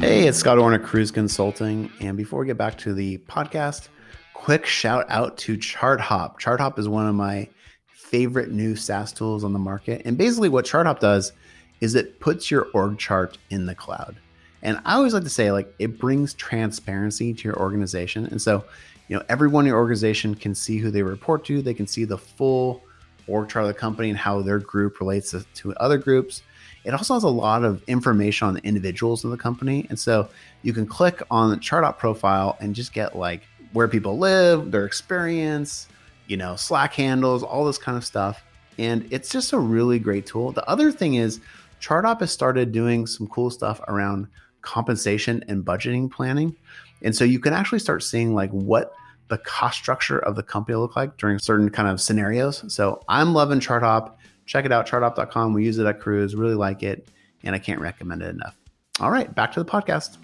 Hey, 0.00 0.28
it's 0.28 0.38
Scott 0.38 0.58
Orner, 0.58 0.78
Kruze 0.78 1.12
Consulting. 1.12 1.90
And 1.98 2.16
before 2.16 2.38
we 2.38 2.46
get 2.46 2.56
back 2.56 2.78
to 2.78 2.94
the 2.94 3.18
podcast, 3.18 3.88
quick 4.32 4.64
shout 4.64 5.04
out 5.08 5.36
to 5.38 5.58
ChartHop. 5.58 6.38
ChartHop 6.38 6.78
is 6.78 6.88
one 6.88 7.08
of 7.08 7.16
my 7.16 7.48
favorite 7.88 8.52
new 8.52 8.76
SaaS 8.76 9.12
tools 9.12 9.42
on 9.42 9.52
the 9.52 9.58
market. 9.58 10.02
And 10.04 10.16
basically, 10.16 10.50
what 10.50 10.64
ChartHop 10.64 11.00
does 11.00 11.32
is 11.80 11.96
it 11.96 12.20
puts 12.20 12.48
your 12.48 12.68
org 12.74 12.98
chart 12.98 13.38
in 13.50 13.66
the 13.66 13.74
cloud. 13.74 14.14
And 14.62 14.80
I 14.84 14.94
always 14.94 15.14
like 15.14 15.24
to 15.24 15.30
say, 15.30 15.50
like, 15.50 15.74
it 15.80 15.98
brings 15.98 16.32
transparency 16.32 17.34
to 17.34 17.48
your 17.48 17.58
organization. 17.58 18.26
And 18.26 18.40
so, 18.40 18.64
you 19.08 19.16
know, 19.16 19.24
everyone 19.28 19.64
in 19.64 19.70
your 19.70 19.78
organization 19.78 20.36
can 20.36 20.54
see 20.54 20.78
who 20.78 20.92
they 20.92 21.02
report 21.02 21.44
to, 21.46 21.60
they 21.60 21.74
can 21.74 21.88
see 21.88 22.04
the 22.04 22.18
full 22.18 22.84
org 23.26 23.48
chart 23.48 23.64
of 23.64 23.68
the 23.68 23.74
company 23.74 24.10
and 24.10 24.18
how 24.18 24.42
their 24.42 24.60
group 24.60 25.00
relates 25.00 25.32
to, 25.32 25.44
to 25.54 25.74
other 25.78 25.98
groups. 25.98 26.44
It 26.88 26.94
also 26.94 27.12
has 27.12 27.22
a 27.22 27.28
lot 27.28 27.64
of 27.64 27.82
information 27.86 28.48
on 28.48 28.54
the 28.54 28.62
individuals 28.64 29.22
in 29.22 29.30
the 29.30 29.36
company. 29.36 29.86
And 29.90 29.98
so 29.98 30.30
you 30.62 30.72
can 30.72 30.86
click 30.86 31.20
on 31.30 31.50
the 31.50 31.58
ChartHop 31.58 31.98
profile 31.98 32.56
and 32.60 32.74
just 32.74 32.94
get 32.94 33.14
like 33.14 33.42
where 33.74 33.88
people 33.88 34.16
live, 34.16 34.70
their 34.70 34.86
experience, 34.86 35.86
you 36.28 36.38
know, 36.38 36.56
Slack 36.56 36.94
handles, 36.94 37.42
all 37.42 37.66
this 37.66 37.76
kind 37.76 37.98
of 37.98 38.06
stuff. 38.06 38.42
And 38.78 39.06
it's 39.12 39.28
just 39.28 39.52
a 39.52 39.58
really 39.58 39.98
great 39.98 40.24
tool. 40.24 40.50
The 40.50 40.66
other 40.66 40.90
thing 40.90 41.14
is, 41.14 41.40
ChartHop 41.78 42.20
has 42.20 42.32
started 42.32 42.72
doing 42.72 43.06
some 43.06 43.26
cool 43.26 43.50
stuff 43.50 43.80
around 43.86 44.26
compensation 44.62 45.44
and 45.46 45.66
budgeting 45.66 46.10
planning. 46.10 46.56
And 47.02 47.14
so 47.14 47.22
you 47.22 47.38
can 47.38 47.52
actually 47.52 47.80
start 47.80 48.02
seeing 48.02 48.34
like 48.34 48.50
what 48.50 48.94
the 49.28 49.36
cost 49.36 49.76
structure 49.76 50.18
of 50.20 50.36
the 50.36 50.42
company 50.42 50.74
look 50.74 50.96
like 50.96 51.18
during 51.18 51.38
certain 51.38 51.68
kind 51.68 51.86
of 51.86 52.00
scenarios. 52.00 52.64
So 52.72 53.02
I'm 53.08 53.34
loving 53.34 53.60
ChartHop. 53.60 54.14
Check 54.48 54.64
it 54.64 54.72
out, 54.72 54.88
charthop.com. 54.88 55.52
We 55.52 55.62
use 55.62 55.76
it 55.76 55.84
at 55.84 56.00
Kruze, 56.00 56.32
really 56.34 56.54
like 56.54 56.82
it, 56.82 57.06
and 57.42 57.54
I 57.54 57.58
can't 57.58 57.80
recommend 57.80 58.22
it 58.22 58.30
enough. 58.30 58.56
All 58.98 59.10
right, 59.10 59.32
back 59.34 59.52
to 59.52 59.62
the 59.62 59.70
podcast. 59.70 60.16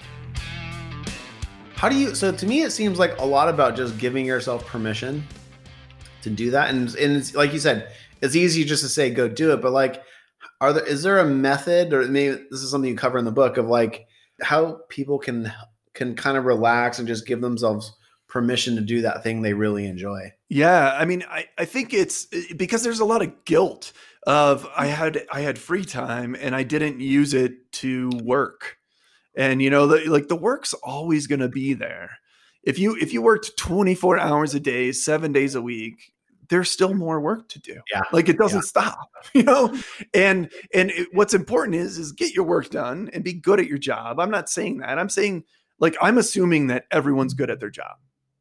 How 1.74 1.90
do 1.90 1.94
you? 1.94 2.14
So 2.14 2.32
to 2.32 2.46
me, 2.46 2.62
it 2.62 2.70
seems 2.70 2.98
like 2.98 3.20
a 3.20 3.24
lot 3.26 3.50
about 3.50 3.76
just 3.76 3.98
giving 3.98 4.24
yourself 4.24 4.66
permission 4.66 5.22
to 6.22 6.30
do 6.30 6.50
that, 6.52 6.70
and 6.70 6.88
and 6.94 7.18
it's, 7.18 7.34
like 7.34 7.52
you 7.52 7.58
said, 7.58 7.92
it's 8.22 8.34
easy 8.34 8.64
just 8.64 8.82
to 8.82 8.88
say 8.88 9.10
go 9.10 9.28
do 9.28 9.52
it, 9.52 9.60
but 9.60 9.72
like, 9.72 10.02
are 10.58 10.72
there 10.72 10.86
is 10.86 11.02
there 11.02 11.18
a 11.18 11.26
method, 11.26 11.92
or 11.92 12.08
maybe 12.08 12.42
this 12.50 12.62
is 12.62 12.70
something 12.70 12.88
you 12.88 12.96
cover 12.96 13.18
in 13.18 13.26
the 13.26 13.30
book 13.30 13.58
of 13.58 13.66
like 13.66 14.06
how 14.40 14.80
people 14.88 15.18
can 15.18 15.52
can 15.92 16.16
kind 16.16 16.38
of 16.38 16.46
relax 16.46 16.98
and 16.98 17.06
just 17.06 17.26
give 17.26 17.42
themselves 17.42 17.92
permission 18.34 18.74
to 18.74 18.80
do 18.80 19.02
that 19.02 19.22
thing 19.22 19.42
they 19.42 19.52
really 19.52 19.86
enjoy. 19.86 20.32
Yeah, 20.48 20.96
I 20.98 21.04
mean, 21.04 21.24
I, 21.30 21.46
I 21.56 21.64
think 21.66 21.94
it's 21.94 22.26
because 22.56 22.82
there's 22.82 22.98
a 22.98 23.04
lot 23.04 23.22
of 23.22 23.44
guilt 23.44 23.92
of 24.26 24.66
I 24.76 24.86
had 24.86 25.26
I 25.30 25.40
had 25.40 25.58
free 25.58 25.84
time 25.84 26.36
and 26.38 26.54
I 26.54 26.62
didn't 26.62 27.00
use 27.00 27.34
it 27.34 27.72
to 27.72 28.10
work. 28.22 28.78
And 29.36 29.60
you 29.60 29.70
know 29.70 29.86
the, 29.86 30.08
like 30.10 30.28
the 30.28 30.36
work's 30.36 30.74
always 30.74 31.26
going 31.26 31.40
to 31.40 31.48
be 31.48 31.74
there. 31.74 32.18
If 32.62 32.78
you 32.78 32.96
if 33.00 33.12
you 33.12 33.22
worked 33.22 33.56
24 33.58 34.18
hours 34.18 34.54
a 34.54 34.60
day 34.60 34.92
seven 34.92 35.32
days 35.32 35.54
a 35.54 35.62
week 35.62 36.12
there's 36.50 36.70
still 36.70 36.92
more 36.92 37.20
work 37.20 37.48
to 37.48 37.58
do. 37.58 37.80
Yeah. 37.92 38.02
Like 38.12 38.28
it 38.28 38.36
doesn't 38.36 38.58
yeah. 38.58 38.62
stop 38.62 39.08
you 39.34 39.42
know? 39.42 39.74
And 40.12 40.50
and 40.72 40.90
it, 40.90 41.08
what's 41.12 41.34
important 41.34 41.76
is 41.76 41.98
is 41.98 42.12
get 42.12 42.34
your 42.34 42.44
work 42.44 42.70
done 42.70 43.10
and 43.12 43.24
be 43.24 43.32
good 43.32 43.60
at 43.60 43.66
your 43.66 43.78
job. 43.78 44.20
I'm 44.20 44.30
not 44.30 44.48
saying 44.48 44.78
that. 44.78 44.98
I'm 44.98 45.08
saying 45.08 45.44
like 45.80 45.96
i'm 46.00 46.18
assuming 46.18 46.68
that 46.68 46.84
everyone's 46.92 47.34
good 47.34 47.50
at 47.50 47.60
their 47.60 47.70
job 47.70 47.96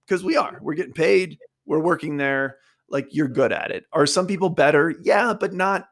because 0.05 0.23
we 0.23 0.35
are. 0.35 0.59
We're 0.61 0.75
getting 0.75 0.93
paid. 0.93 1.39
We're 1.65 1.79
working 1.79 2.17
there 2.17 2.57
like 2.93 3.07
you're 3.11 3.27
good 3.27 3.51
at 3.51 3.69
it 3.71 3.83
are 3.91 4.05
some 4.05 4.25
people 4.25 4.47
better 4.49 4.95
yeah 5.03 5.33
but 5.33 5.51
not 5.51 5.89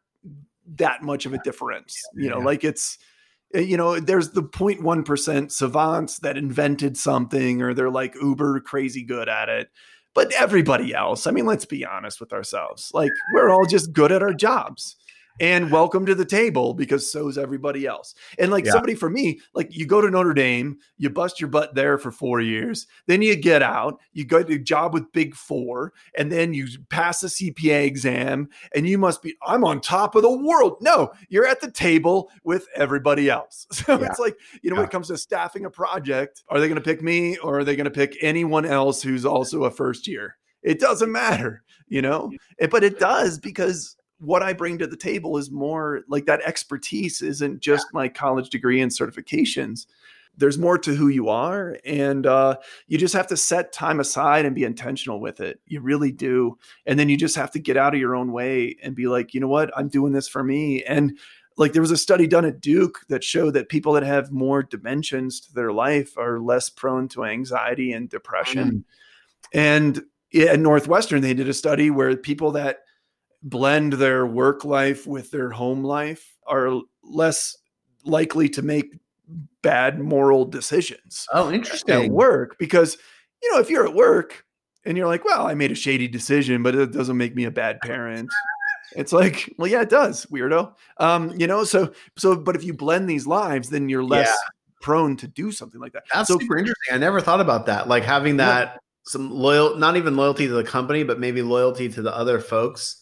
that 0.66 1.02
much 1.04 1.26
of 1.26 1.34
a 1.34 1.38
difference 1.44 2.02
you 2.16 2.30
know 2.30 2.38
Yeah. 2.40 2.46
like 2.46 2.64
it's 2.64 2.98
uh, 3.54 3.60
you 3.60 3.76
know, 3.76 4.00
there's 4.00 4.30
the 4.30 4.44
0.1% 4.44 5.52
savants 5.52 6.20
that 6.20 6.38
invented 6.38 6.96
something 6.96 7.62
or 7.62 7.74
they're 7.74 7.90
like 7.90 8.16
uber 8.22 8.62
crazy 8.62 9.04
good 9.04 9.28
at 9.28 9.50
it. 9.50 9.70
But 10.14 10.32
everybody 10.40 10.94
else, 10.94 11.28
I 11.28 11.32
mean, 11.32 11.46
let's 11.46 11.66
be 11.66 11.86
honest 11.86 12.20
with 12.20 12.34
ourselves. 12.34 12.92
Like, 12.94 13.12
we're 13.34 13.50
all 13.50 13.66
just 13.66 13.94
good 13.94 14.12
at 14.12 14.22
our 14.22 14.34
jobs. 14.34 14.96
And 15.40 15.72
welcome 15.72 16.06
to 16.06 16.14
the 16.14 16.26
table 16.26 16.74
because 16.74 17.12
so's 17.12 17.38
everybody 17.38 17.88
else. 17.88 18.14
And 18.38 18.52
like 18.52 18.66
Yeah. 18.66 18.74
somebody 18.74 18.94
for 18.96 19.10
me, 19.10 19.40
like 19.54 19.76
you 19.76 19.86
go 19.86 20.02
to 20.02 20.10
Notre 20.12 20.34
Dame, 20.34 20.78
you 20.98 21.10
bust 21.10 21.40
your 21.40 21.50
butt 21.50 21.74
there 21.74 21.98
for 21.98 22.12
four 22.12 22.42
years, 22.42 22.86
then 23.08 23.22
you 23.22 23.36
get 23.36 23.64
out, 23.64 24.00
you 24.14 24.26
go 24.26 24.44
to 24.44 24.54
a 24.56 24.60
job 24.60 24.94
with 24.94 25.12
Big 25.14 25.34
Four, 25.36 25.94
and 26.16 26.32
then 26.32 26.54
you 26.54 26.68
pass 26.90 27.22
the 27.22 27.28
CPA 27.30 27.86
exam, 27.86 28.50
and 28.76 28.88
you 28.88 28.98
must 28.98 29.22
be, 29.24 29.36
I'm 29.46 29.64
on 29.64 29.82
top 29.82 30.16
of 30.16 30.22
the 30.22 30.30
world. 30.30 30.78
No, 30.82 31.12
you're 31.30 31.48
at 31.48 31.62
the 31.62 31.72
table 31.72 32.30
with 32.44 32.68
everybody 32.76 33.30
else. 33.30 33.66
So 33.82 34.00
Yeah. 34.00 34.06
it's 34.08 34.20
like, 34.20 34.38
you 34.62 34.70
know, 34.70 34.76
when 34.76 34.86
it 34.86 34.92
comes 34.92 35.08
to 35.08 35.18
staffing 35.18 35.66
a 35.66 35.70
project, 35.72 36.44
are 36.50 36.60
they 36.60 36.68
going 36.68 36.76
to 36.76 36.82
pick 36.84 37.02
me 37.02 37.38
or 37.40 37.60
are 37.60 37.64
they 37.64 37.76
going 37.76 37.86
to 37.86 37.92
pick 37.92 38.16
anyone 38.22 38.66
else 38.66 39.02
who's 39.02 39.26
also 39.26 39.64
a 39.64 39.72
first 39.72 40.08
year? 40.08 40.38
It 40.62 40.80
doesn't 40.80 41.12
matter, 41.12 41.64
you 41.88 42.04
know, 42.04 42.32
It- 42.60 42.70
but 42.70 42.84
it 42.84 43.00
does 43.00 43.40
because 43.40 43.96
what 44.22 44.44
I 44.44 44.54
bring 44.54 44.78
to 44.78 44.88
the 44.88 44.96
table 44.96 45.38
is 45.38 45.50
more 45.50 46.04
like 46.08 46.26
that 46.28 46.42
expertise 46.42 47.24
isn't 47.24 47.60
just 47.60 47.88
my 47.92 48.08
college 48.08 48.50
degree 48.50 48.80
and 48.80 48.92
certifications. 48.92 49.88
There's 50.38 50.60
more 50.60 50.78
to 50.78 50.96
who 50.96 51.08
you 51.08 51.28
are. 51.28 51.78
And 51.84 52.28
uh, 52.28 52.58
you 52.88 53.00
just 53.00 53.16
have 53.16 53.28
to 53.28 53.38
set 53.38 53.74
time 53.74 54.00
aside 54.00 54.46
and 54.46 54.56
be 54.56 54.64
intentional 54.64 55.20
with 55.20 55.42
it. 55.42 55.60
You 55.66 55.82
really 55.82 56.12
do. 56.12 56.58
And 56.86 57.00
then 57.00 57.10
you 57.10 57.18
just 57.18 57.36
have 57.36 57.52
to 57.52 57.60
get 57.60 57.78
out 57.78 57.96
of 57.96 58.00
your 58.00 58.16
own 58.16 58.32
way 58.32 58.78
and 58.84 58.96
be 58.96 59.08
like, 59.08 59.34
you 59.34 59.40
know 59.40 59.48
what? 59.48 59.76
I'm 59.76 59.90
doing 59.90 60.14
this 60.14 60.28
for 60.28 60.44
me. 60.44 60.84
And 60.84 61.18
like 61.58 61.74
there 61.74 61.82
was 61.82 61.92
a 61.92 61.98
study 61.98 62.28
done 62.28 62.46
at 62.46 62.62
Duke 62.62 63.00
that 63.10 63.24
showed 63.24 63.56
that 63.56 63.70
people 63.70 63.94
that 63.94 64.04
have 64.04 64.32
more 64.32 64.62
dimensions 64.62 65.40
to 65.42 65.54
their 65.54 65.74
life 65.74 66.16
are 66.16 66.40
less 66.40 66.70
prone 66.70 67.08
to 67.10 67.26
anxiety 67.26 67.92
and 67.92 68.08
depression. 68.08 68.86
And 69.52 70.04
at 70.34 70.60
Northwestern, 70.60 71.22
they 71.22 71.34
did 71.34 71.50
a 71.50 71.54
study 71.54 71.90
where 71.90 72.16
people 72.16 72.52
that 72.52 72.84
blend 73.44 73.94
their 73.94 74.26
work 74.26 74.64
life 74.66 75.08
with 75.08 75.32
their 75.32 75.50
home 75.50 75.84
life 75.84 76.36
are 76.48 76.82
less 77.04 77.58
likely 78.06 78.48
to 78.50 78.62
make 78.62 78.94
bad 79.62 80.00
moral 80.00 80.46
decisions 80.46 81.26
Oh, 81.34 81.48
at 81.48 81.54
interesting. 81.54 82.12
work 82.14 82.58
because 82.60 82.98
you 83.42 83.52
know 83.54 83.60
if 83.60 83.70
you're 83.70 83.88
at 83.88 83.94
work 83.94 84.46
and 84.86 84.98
you're 84.98 85.08
like 85.08 85.24
well 85.26 85.48
i 85.48 85.54
made 85.54 85.72
a 85.72 85.76
shady 85.76 86.08
decision 86.08 86.62
but 86.64 86.76
it 86.76 86.92
doesn't 86.92 87.18
make 87.18 87.36
me 87.36 87.46
a 87.46 87.52
bad 87.52 87.80
parent 87.82 88.30
it's 88.96 89.14
like 89.14 89.52
well 89.58 89.68
yeah 89.70 89.82
it 89.82 89.90
does 89.90 90.26
weirdo 90.28 90.74
um 90.98 91.32
you 91.40 91.48
know 91.48 91.64
so 91.64 91.92
so 92.18 92.36
but 92.36 92.56
if 92.56 92.64
you 92.64 92.74
blend 92.74 93.10
these 93.10 93.26
lives 93.26 93.70
then 93.70 93.88
you're 93.90 94.04
less 94.04 94.28
Yeah. 94.28 94.36
prone 94.82 95.16
to 95.18 95.28
do 95.28 95.52
something 95.52 95.80
like 95.80 95.94
that 95.94 96.04
That's 96.14 96.28
so 96.28 96.40
super 96.40 96.58
interesting. 96.58 96.94
I 96.94 96.98
never 96.98 97.22
thought 97.22 97.40
about 97.40 97.68
that. 97.68 97.88
Like 97.88 98.04
having 98.04 98.38
Yeah. 98.38 98.46
that 98.46 98.80
some 99.04 99.32
loyal, 99.32 99.76
not 99.78 99.96
even 99.98 100.16
loyalty 100.16 100.48
to 100.48 100.54
the 100.54 100.64
company, 100.64 101.04
but 101.04 101.20
maybe 101.20 101.42
loyalty 101.42 101.90
to 101.90 102.02
the 102.02 102.16
other 102.16 102.40
folks 102.40 103.01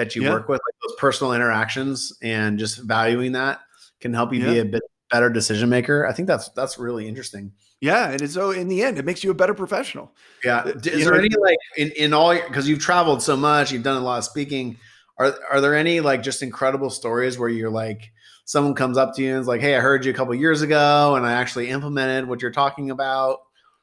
that 0.00 0.16
you 0.16 0.22
Yeah. 0.22 0.30
work 0.32 0.48
with, 0.48 0.60
like 0.66 0.74
those 0.82 0.96
personal 0.98 1.32
interactions, 1.34 2.12
and 2.22 2.58
just 2.58 2.78
valuing 2.78 3.32
that 3.32 3.60
can 4.00 4.12
help 4.14 4.32
you 4.32 4.40
be 4.40 4.58
a 4.58 4.64
bit 4.64 4.82
better 5.10 5.28
decision 5.28 5.68
maker. 5.68 6.06
I 6.06 6.12
think 6.12 6.26
that's 6.28 6.48
that's 6.50 6.78
really 6.78 7.06
interesting. 7.08 7.52
yeah 7.82 8.10
and 8.10 8.30
so 8.30 8.50
in 8.50 8.68
the 8.68 8.82
end 8.82 8.98
it 8.98 9.06
makes 9.06 9.24
you 9.24 9.30
a 9.30 9.34
better 9.34 9.54
professional 9.54 10.12
Yeah. 10.44 10.58
Uh, 10.58 10.72
D- 10.72 10.90
you 10.90 10.96
Is 10.98 11.04
there 11.04 11.14
know- 11.14 11.20
any 11.20 11.34
like 11.48 11.56
in, 11.78 11.88
in 12.04 12.12
all 12.12 12.34
because 12.34 12.68
you've 12.68 12.78
traveled 12.90 13.22
so 13.22 13.36
much, 13.36 13.72
you've 13.72 13.82
done 13.82 13.96
a 13.96 14.04
lot 14.04 14.18
of 14.18 14.24
speaking. 14.24 14.76
Are 15.18 15.34
are 15.52 15.60
there 15.60 15.74
any 15.74 16.00
like 16.00 16.22
just 16.22 16.42
incredible 16.42 16.90
stories 16.90 17.38
where 17.38 17.48
you're 17.48 17.70
like 17.84 18.12
someone 18.44 18.74
comes 18.74 18.96
up 18.98 19.14
to 19.16 19.22
you 19.22 19.30
and 19.32 19.40
is 19.40 19.46
like, 19.48 19.60
"Hey, 19.62 19.74
I 19.76 19.80
heard 19.80 20.04
you 20.04 20.10
a 20.12 20.14
couple 20.14 20.34
years 20.34 20.60
ago, 20.62 21.14
and 21.16 21.24
I 21.26 21.32
actually 21.32 21.68
implemented 21.70 22.26
what 22.28 22.40
you're 22.42 22.50
talking 22.64 22.90
about," 22.90 23.38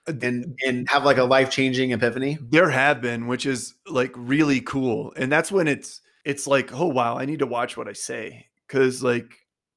and 0.08 0.56
and 0.66 0.88
have 0.90 1.04
like 1.06 1.18
a 1.18 1.24
life 1.24 1.50
changing 1.50 1.92
epiphany? 1.92 2.38
There 2.50 2.70
have 2.70 3.02
been, 3.02 3.28
which 3.28 3.46
is 3.46 3.74
like 3.90 4.12
really 4.16 4.62
cool. 4.62 5.14
And 5.16 5.32
that's 5.32 5.52
when 5.52 5.68
it's 5.68 6.02
it's 6.28 6.46
like, 6.46 6.74
oh 6.74 6.88
wow, 6.88 7.18
I 7.18 7.26
need 7.26 7.40
to 7.40 7.48
watch 7.48 7.78
what 7.78 7.88
I 7.88 7.94
say 7.94 8.48
cuz 8.68 9.02
like 9.02 9.34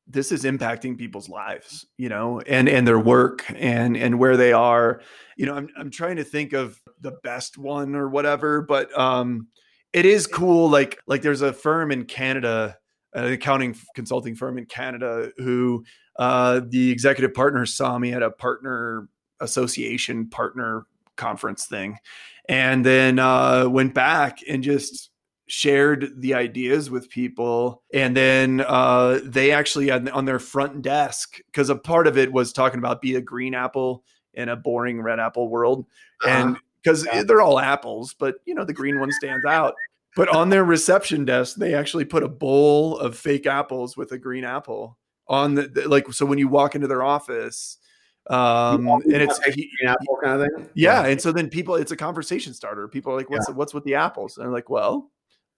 this 0.08 0.32
is 0.32 0.42
impacting 0.42 0.98
people's 0.98 1.28
lives, 1.28 1.86
you 1.96 2.08
know, 2.08 2.40
and 2.40 2.68
and 2.68 2.86
their 2.86 2.98
work 2.98 3.44
and 3.54 3.96
and 3.96 4.18
where 4.18 4.36
they 4.36 4.52
are. 4.52 5.00
You 5.36 5.46
know, 5.46 5.54
I'm 5.54 5.68
I'm 5.78 5.90
trying 5.90 6.16
to 6.16 6.24
think 6.24 6.52
of 6.52 6.80
the 7.00 7.12
best 7.22 7.56
one 7.56 7.94
or 7.94 8.08
whatever, 8.08 8.62
but 8.62 8.96
um 8.98 9.46
it 9.92 10.04
is 10.04 10.26
cool 10.26 10.68
like 10.68 10.98
like 11.06 11.22
there's 11.22 11.42
a 11.42 11.52
firm 11.52 11.92
in 11.92 12.04
Canada, 12.04 12.76
an 13.14 13.32
accounting 13.32 13.76
consulting 13.94 14.34
firm 14.34 14.58
in 14.58 14.66
Canada 14.66 15.30
who 15.38 15.84
uh 16.16 16.60
the 16.66 16.90
executive 16.90 17.32
partner 17.32 17.64
saw 17.64 17.96
me 17.96 18.12
at 18.12 18.22
a 18.22 18.30
partner 18.30 19.08
association 19.38 20.28
partner 20.28 20.86
conference 21.16 21.66
thing 21.66 21.96
and 22.48 22.84
then 22.84 23.20
uh, 23.20 23.68
went 23.68 23.94
back 23.94 24.40
and 24.48 24.64
just 24.64 25.09
shared 25.50 26.12
the 26.20 26.32
ideas 26.32 26.90
with 26.90 27.10
people 27.10 27.82
and 27.92 28.16
then 28.16 28.60
uh, 28.68 29.18
they 29.24 29.50
actually 29.50 29.90
on, 29.90 30.08
on 30.10 30.24
their 30.24 30.38
front 30.38 30.80
desk 30.80 31.38
because 31.46 31.68
a 31.68 31.74
part 31.74 32.06
of 32.06 32.16
it 32.16 32.32
was 32.32 32.52
talking 32.52 32.78
about 32.78 33.02
be 33.02 33.16
a 33.16 33.20
green 33.20 33.52
apple 33.52 34.04
in 34.34 34.48
a 34.48 34.54
boring 34.54 35.02
red 35.02 35.18
apple 35.18 35.48
world 35.48 35.84
and 36.24 36.56
because 36.82 37.04
Yeah. 37.04 37.24
they're 37.24 37.40
all 37.40 37.58
apples 37.58 38.14
but 38.14 38.36
you 38.44 38.54
know 38.54 38.64
the 38.64 38.72
green 38.72 39.00
one 39.00 39.10
stands 39.10 39.44
out 39.44 39.74
but 40.14 40.28
on 40.28 40.50
their 40.50 40.62
reception 40.64 41.24
desk 41.24 41.56
they 41.56 41.74
actually 41.74 42.04
put 42.04 42.22
a 42.22 42.28
bowl 42.28 42.96
of 42.98 43.16
fake 43.18 43.46
apples 43.46 43.96
with 43.96 44.12
a 44.12 44.18
green 44.18 44.44
apple 44.44 44.96
on 45.26 45.56
the, 45.56 45.68
like 45.88 46.12
so 46.12 46.24
when 46.24 46.38
you 46.38 46.46
walk 46.46 46.76
into 46.76 46.86
their 46.86 47.02
office 47.02 47.78
um 48.28 48.86
and 48.86 49.14
it's 49.16 49.40
a 49.40 49.50
green 49.50 49.68
apple 49.84 50.16
kind 50.22 50.42
of 50.42 50.48
thing. 50.54 50.68
yeah, 50.74 51.06
and 51.06 51.20
so 51.20 51.32
then 51.32 51.48
people, 51.48 51.74
it's 51.74 51.90
a 51.90 51.96
conversation 51.96 52.52
starter. 52.54 52.86
People 52.86 53.12
are 53.12 53.16
like, 53.16 53.30
"What's 53.30 53.48
what's 53.50 53.72
with 53.74 53.82
the 53.84 53.94
apples?" 53.94 54.36
And 54.36 54.46
I'm 54.46 54.52
like, 54.52 54.68
"Well, 54.68 55.10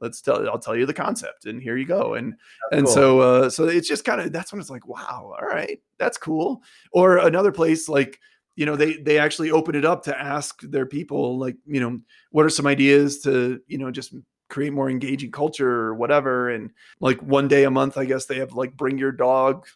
let's 0.03 0.21
tell. 0.21 0.47
I'll 0.49 0.59
tell 0.59 0.77
you 0.77 0.85
the 0.85 0.93
concept, 0.93 1.47
and 1.47 1.63
here 1.63 1.79
you 1.79 1.87
go." 1.87 2.15
And 2.15 2.35
and 2.73 2.85
cool. 2.85 2.95
so 2.95 3.21
uh, 3.21 3.51
so 3.51 3.65
it's 3.65 3.89
just 3.89 4.05
kind 4.05 4.21
of 4.21 4.33
that's 4.33 4.53
when 4.53 4.61
it's 4.61 4.69
like, 4.69 4.87
"Wow, 4.87 5.35
all 5.41 5.47
right, 5.47 5.81
that's 5.99 6.19
cool." 6.19 6.63
Or 6.93 7.17
another 7.19 7.53
place 7.53 7.89
like 7.89 8.19
you 8.57 8.67
know 8.67 8.77
they 8.77 8.95
they 8.99 9.19
actually 9.19 9.51
open 9.51 9.75
it 9.75 9.85
up 9.85 10.03
to 10.05 10.21
ask 10.21 10.61
their 10.63 10.87
people 10.87 11.39
like 11.39 11.57
you 11.67 11.81
know 11.81 11.99
what 12.31 12.45
are 12.45 12.51
some 12.51 12.67
ideas 12.67 13.21
to 13.21 13.61
you 13.67 13.79
know 13.79 13.91
just 13.91 14.15
create 14.49 14.73
more 14.73 14.91
engaging 14.91 15.31
culture 15.31 15.71
or 15.71 15.95
whatever 15.95 16.51
and 16.51 16.71
like 17.01 17.19
one 17.23 17.49
day 17.49 17.65
a 17.65 17.71
month 17.71 17.97
i 17.97 18.05
guess 18.05 18.27
they 18.27 18.39
have 18.39 18.53
like 18.53 18.77
bring 18.77 18.99
your 18.99 19.13
dog 19.13 19.67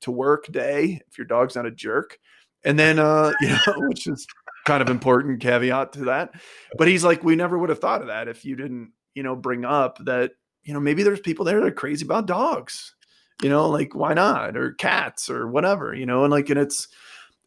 to 0.00 0.10
work 0.10 0.46
day 0.50 1.00
if 1.08 1.16
your 1.16 1.26
dog's 1.26 1.54
not 1.54 1.66
a 1.66 1.70
jerk 1.70 2.18
and 2.64 2.76
then 2.78 2.98
uh 2.98 3.32
you 3.40 3.48
know 3.48 3.74
which 3.88 4.06
is 4.06 4.26
kind 4.66 4.82
of 4.82 4.88
important 4.88 5.40
caveat 5.40 5.92
to 5.92 6.06
that 6.06 6.34
but 6.76 6.88
he's 6.88 7.04
like 7.04 7.22
we 7.22 7.36
never 7.36 7.56
would 7.56 7.68
have 7.68 7.78
thought 7.78 8.00
of 8.00 8.08
that 8.08 8.26
if 8.28 8.44
you 8.44 8.56
didn't 8.56 8.90
you 9.14 9.22
know 9.22 9.36
bring 9.36 9.64
up 9.64 9.98
that 10.04 10.32
you 10.64 10.74
know 10.74 10.80
maybe 10.80 11.02
there's 11.02 11.20
people 11.20 11.44
there 11.44 11.60
that 11.60 11.66
are 11.66 11.72
crazy 11.72 12.04
about 12.04 12.26
dogs 12.26 12.94
you 13.42 13.48
know 13.48 13.68
like 13.68 13.94
why 13.94 14.14
not 14.14 14.56
or 14.56 14.72
cats 14.72 15.28
or 15.28 15.48
whatever 15.48 15.94
you 15.94 16.06
know 16.06 16.24
and 16.24 16.30
like 16.30 16.50
and 16.50 16.58
it's 16.58 16.88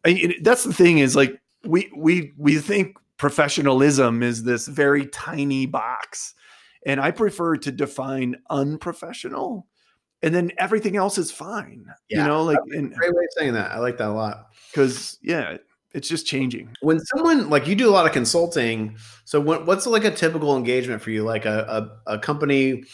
I, 0.04 0.10
it, 0.10 0.44
that's 0.44 0.64
the 0.64 0.72
thing 0.72 0.98
is 0.98 1.16
like 1.16 1.40
we 1.64 1.90
we 1.96 2.32
we 2.36 2.58
think 2.58 2.96
professionalism 3.18 4.22
is 4.22 4.44
this 4.44 4.66
very 4.66 5.06
tiny 5.06 5.66
box. 5.66 6.34
And 6.86 7.00
I 7.00 7.10
prefer 7.10 7.56
to 7.56 7.72
define 7.72 8.36
unprofessional 8.48 9.66
and 10.22 10.34
then 10.34 10.52
everything 10.58 10.96
else 10.96 11.18
is 11.18 11.30
fine. 11.30 11.84
Yeah, 12.08 12.22
you 12.22 12.28
know, 12.28 12.42
like 12.42 12.58
and 12.70 12.92
great 12.94 13.14
way 13.14 13.24
of 13.24 13.30
saying 13.36 13.52
that. 13.54 13.72
I 13.72 13.78
like 13.78 13.98
that 13.98 14.08
a 14.08 14.12
lot. 14.12 14.48
because 14.70 15.18
yeah, 15.22 15.58
it's 15.92 16.08
just 16.08 16.26
changing. 16.26 16.74
When 16.80 17.00
someone 17.00 17.48
like 17.50 17.66
you 17.66 17.74
do 17.74 17.88
a 17.88 17.92
lot 17.92 18.06
of 18.06 18.12
consulting, 18.12 18.96
so 19.24 19.40
what, 19.40 19.66
what's 19.66 19.86
like 19.86 20.04
a 20.04 20.10
typical 20.10 20.56
engagement 20.56 21.02
for 21.02 21.10
you? 21.10 21.24
Like 21.24 21.44
a, 21.44 21.90
a 22.06 22.14
a 22.14 22.18
company 22.18 22.84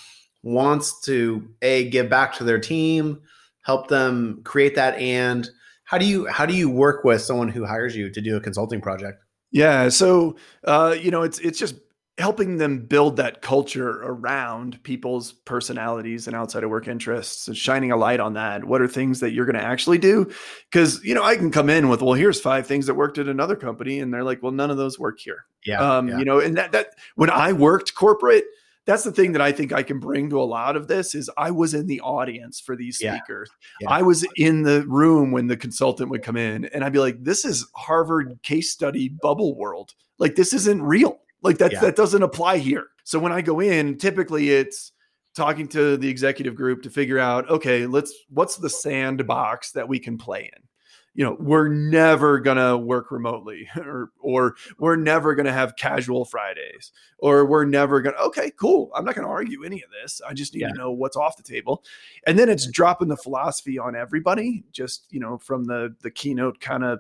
wants 0.43 1.01
to 1.03 1.49
a 1.63 1.89
give 1.91 2.09
back 2.09 2.35
to 2.35 2.45
their 2.45 2.59
team, 2.59 3.21
help 3.63 3.89
them 3.89 4.41
create 4.45 4.77
that, 4.77 4.95
and 4.99 5.49
how 5.85 5.99
do 5.99 6.07
you 6.07 6.27
how 6.27 6.47
do 6.47 6.55
you 6.55 6.71
work 6.71 7.05
with 7.05 7.21
someone 7.21 7.49
who 7.49 7.65
hires 7.65 7.97
you 7.97 8.11
to 8.11 8.21
do 8.21 8.37
a 8.37 8.41
consulting 8.41 8.81
project? 8.81 9.23
Yeah. 9.51 9.89
So, 9.89 10.37
uh, 10.65 10.97
you 11.01 11.11
know, 11.11 11.23
it's 11.23 11.39
it's 11.39 11.59
just 11.59 11.77
helping 12.19 12.59
them 12.59 12.79
build 12.79 13.17
that 13.17 13.43
culture 13.43 14.03
around 14.03 14.81
people's 14.85 15.33
personalities 15.33 16.29
and 16.29 16.37
outside 16.37 16.63
of 16.63 16.71
work 16.71 16.87
interests 16.87 17.49
and 17.49 17.57
shining 17.57 17.91
a 17.91 17.97
light 17.97 18.21
on 18.21 18.35
that. 18.35 18.65
What 18.65 18.81
are 18.81 18.87
things 18.87 19.19
that 19.21 19.33
you're 19.33 19.47
going 19.47 19.57
to 19.57 19.63
actually 19.63 19.99
do? 19.99 20.31
Because 20.71 21.03
you 21.05 21.15
know, 21.15 21.25
I 21.25 21.37
can 21.37 21.51
come 21.51 21.69
in 21.69 21.89
with, 21.89 22.03
well, 22.03 22.15
here's 22.15 22.41
five 22.41 22.67
things 22.67 22.87
that 22.87 22.95
worked 22.95 23.19
at 23.19 23.27
another 23.29 23.57
company, 23.57 23.99
and 23.99 24.15
they're 24.15 24.23
like, 24.23 24.43
well, 24.43 24.53
none 24.53 24.71
of 24.71 24.77
those 24.77 24.99
work 24.99 25.19
here. 25.19 25.45
Yeah, 25.67 25.81
um, 25.81 26.09
yeah. 26.09 26.19
you 26.19 26.25
know, 26.25 26.39
and 26.39 26.57
that 26.57 26.73
that 26.73 26.89
when 27.17 27.31
I 27.31 27.53
worked 27.53 27.95
corporate. 27.95 28.45
That's 28.87 29.03
the 29.03 29.13
thing 29.13 29.33
that 29.33 29.41
I 29.41 29.51
think 29.51 29.73
I 29.73 29.83
can 29.83 29.99
bring 29.99 30.29
to 30.29 30.39
a 30.39 30.45
lot 30.45 30.77
of 30.77 30.89
this 30.89 31.15
is 31.15 31.31
I 31.39 31.51
was 31.51 31.73
in 31.73 31.87
the 31.87 32.03
audience 32.03 32.61
for 32.61 32.77
these 32.77 33.01
Yeah. 33.01 33.17
speakers. 33.17 33.49
Yeah. 33.81 33.89
I 33.89 34.03
was 34.03 34.27
in 34.37 34.63
the 34.63 34.85
room 34.87 35.31
when 35.31 35.47
the 35.47 35.57
consultant 35.57 36.11
would 36.11 36.23
come 36.23 36.37
in 36.37 36.67
and 36.67 36.85
I'd 36.85 36.93
be 36.93 36.99
like, 36.99 37.17
this 37.25 37.47
is 37.47 37.67
Harvard 37.75 38.39
case 38.43 38.71
study 38.71 39.09
bubble 39.09 39.57
world. 39.57 39.95
Like 40.19 40.35
this 40.35 40.53
isn't 40.53 40.83
real. 40.83 41.19
Like 41.45 41.59
that 41.59 41.73
Yeah. 41.73 41.81
that 41.81 41.95
doesn't 41.97 42.23
apply 42.23 42.59
here. 42.59 42.87
So 43.05 43.19
when 43.21 43.31
I 43.33 43.43
go 43.43 43.61
in, 43.61 43.99
typically 43.99 44.51
it's 44.51 44.91
talking 45.37 45.69
to 45.69 45.97
the 45.97 46.09
executive 46.09 46.55
group 46.55 46.83
to 46.83 46.91
figure 46.91 47.19
out, 47.19 47.49
okay, 47.51 47.87
let's 47.87 48.13
what's 48.31 48.57
the 48.57 48.71
sandbox 48.71 49.73
that 49.73 49.89
we 49.89 49.99
can 50.01 50.17
play 50.19 50.51
in? 50.55 50.63
You 51.17 51.25
know, 51.25 51.37
we're 51.39 51.69
never 51.69 52.41
gonna 52.41 52.77
work 52.77 53.13
remotely, 53.13 53.69
or 53.77 54.11
or 54.19 54.57
we're 54.79 54.97
never 54.97 55.37
gonna 55.37 55.53
have 55.53 55.77
casual 55.77 56.25
Fridays, 56.25 56.91
or 57.19 57.45
we're 57.45 57.65
never 57.67 58.01
gonna. 58.01 58.17
Okay, 58.17 58.51
cool. 58.59 58.91
I'm 58.97 59.05
not 59.05 59.15
gonna 59.15 59.29
argue 59.29 59.63
any 59.65 59.81
of 59.83 59.91
this. 60.03 60.21
I 60.29 60.35
just 60.35 60.55
need 60.55 60.63
Yeah. 60.63 60.71
to 60.71 60.75
know 60.75 60.91
what's 60.91 61.17
off 61.17 61.37
the 61.37 61.45
table, 61.45 61.85
and 62.27 62.37
then 62.37 62.49
it's 62.49 62.67
dropping 62.69 63.07
the 63.09 63.17
philosophy 63.17 63.79
on 63.79 63.95
everybody, 63.95 64.65
just 64.73 65.07
you 65.11 65.21
know, 65.21 65.39
from 65.39 65.65
the 65.67 65.95
the 66.01 66.11
keynote 66.11 66.59
kind 66.59 66.83
of 66.83 66.99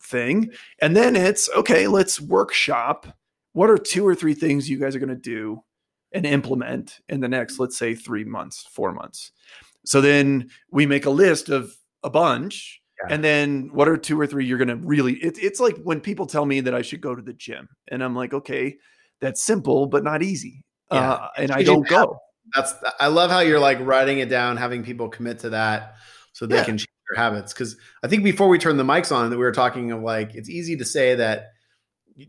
thing, 0.00 0.52
and 0.80 0.96
then 0.96 1.16
it's 1.16 1.50
okay. 1.56 1.88
Let's 1.88 2.20
workshop. 2.20 3.16
What 3.56 3.70
are 3.70 3.78
two 3.78 4.06
or 4.06 4.14
three 4.14 4.34
things 4.34 4.68
you 4.68 4.78
guys 4.78 4.94
are 4.94 4.98
gonna 4.98 5.14
do 5.14 5.62
and 6.12 6.26
implement 6.26 7.00
in 7.08 7.20
the 7.20 7.28
next, 7.28 7.58
let's 7.58 7.78
say, 7.78 7.94
three 7.94 8.24
months, 8.24 8.66
four 8.70 8.92
months? 8.92 9.32
So 9.86 10.00
then 10.02 10.50
we 10.70 10.84
make 10.84 11.06
a 11.06 11.10
list 11.10 11.48
of 11.48 11.74
a 12.02 12.10
bunch. 12.10 12.82
Yeah. 13.02 13.14
And 13.14 13.24
then 13.24 13.70
what 13.72 13.88
are 13.88 13.96
two 13.96 14.18
or 14.20 14.26
three 14.26 14.44
you're 14.44 14.58
going 14.58 14.68
to 14.68 14.76
really? 14.76 15.14
It, 15.14 15.38
it's 15.38 15.60
like 15.60 15.76
when 15.84 16.00
people 16.00 16.26
tell 16.26 16.44
me 16.46 16.60
that 16.60 16.74
I 16.74 16.82
should 16.82 17.00
go 17.00 17.14
to 17.14 17.22
the 17.22 17.34
gym, 17.34 17.68
and 17.88 18.02
I'm 18.02 18.14
like, 18.16 18.32
okay, 18.32 18.76
that's 19.20 19.42
simple 19.44 19.86
but 19.86 20.02
not 20.02 20.22
easy, 20.22 20.64
Yeah. 20.90 21.12
uh, 21.12 21.28
and 21.36 21.50
I 21.50 21.62
don't 21.62 21.88
have- 21.88 22.04
go. 22.04 22.18
That's 22.54 22.74
I 23.00 23.08
love 23.08 23.30
how 23.30 23.40
you're 23.40 23.58
like 23.60 23.78
writing 23.80 24.18
it 24.20 24.28
down, 24.28 24.56
having 24.56 24.82
people 24.82 25.08
commit 25.08 25.38
to 25.40 25.50
that 25.50 25.96
so 26.32 26.46
they 26.46 26.56
Yeah. 26.56 26.64
can 26.64 26.78
change 26.78 26.88
their 27.10 27.22
habits. 27.22 27.52
Because 27.52 27.76
I 28.02 28.08
think 28.08 28.22
before 28.24 28.48
we 28.48 28.58
turned 28.58 28.78
the 28.78 28.84
mics 28.84 29.14
on, 29.14 29.28
that 29.30 29.36
we 29.36 29.44
were 29.44 29.52
talking 29.52 29.92
of 29.92 30.02
like 30.02 30.34
it's 30.34 30.48
easy 30.48 30.76
to 30.76 30.84
say 30.84 31.14
that 31.16 31.52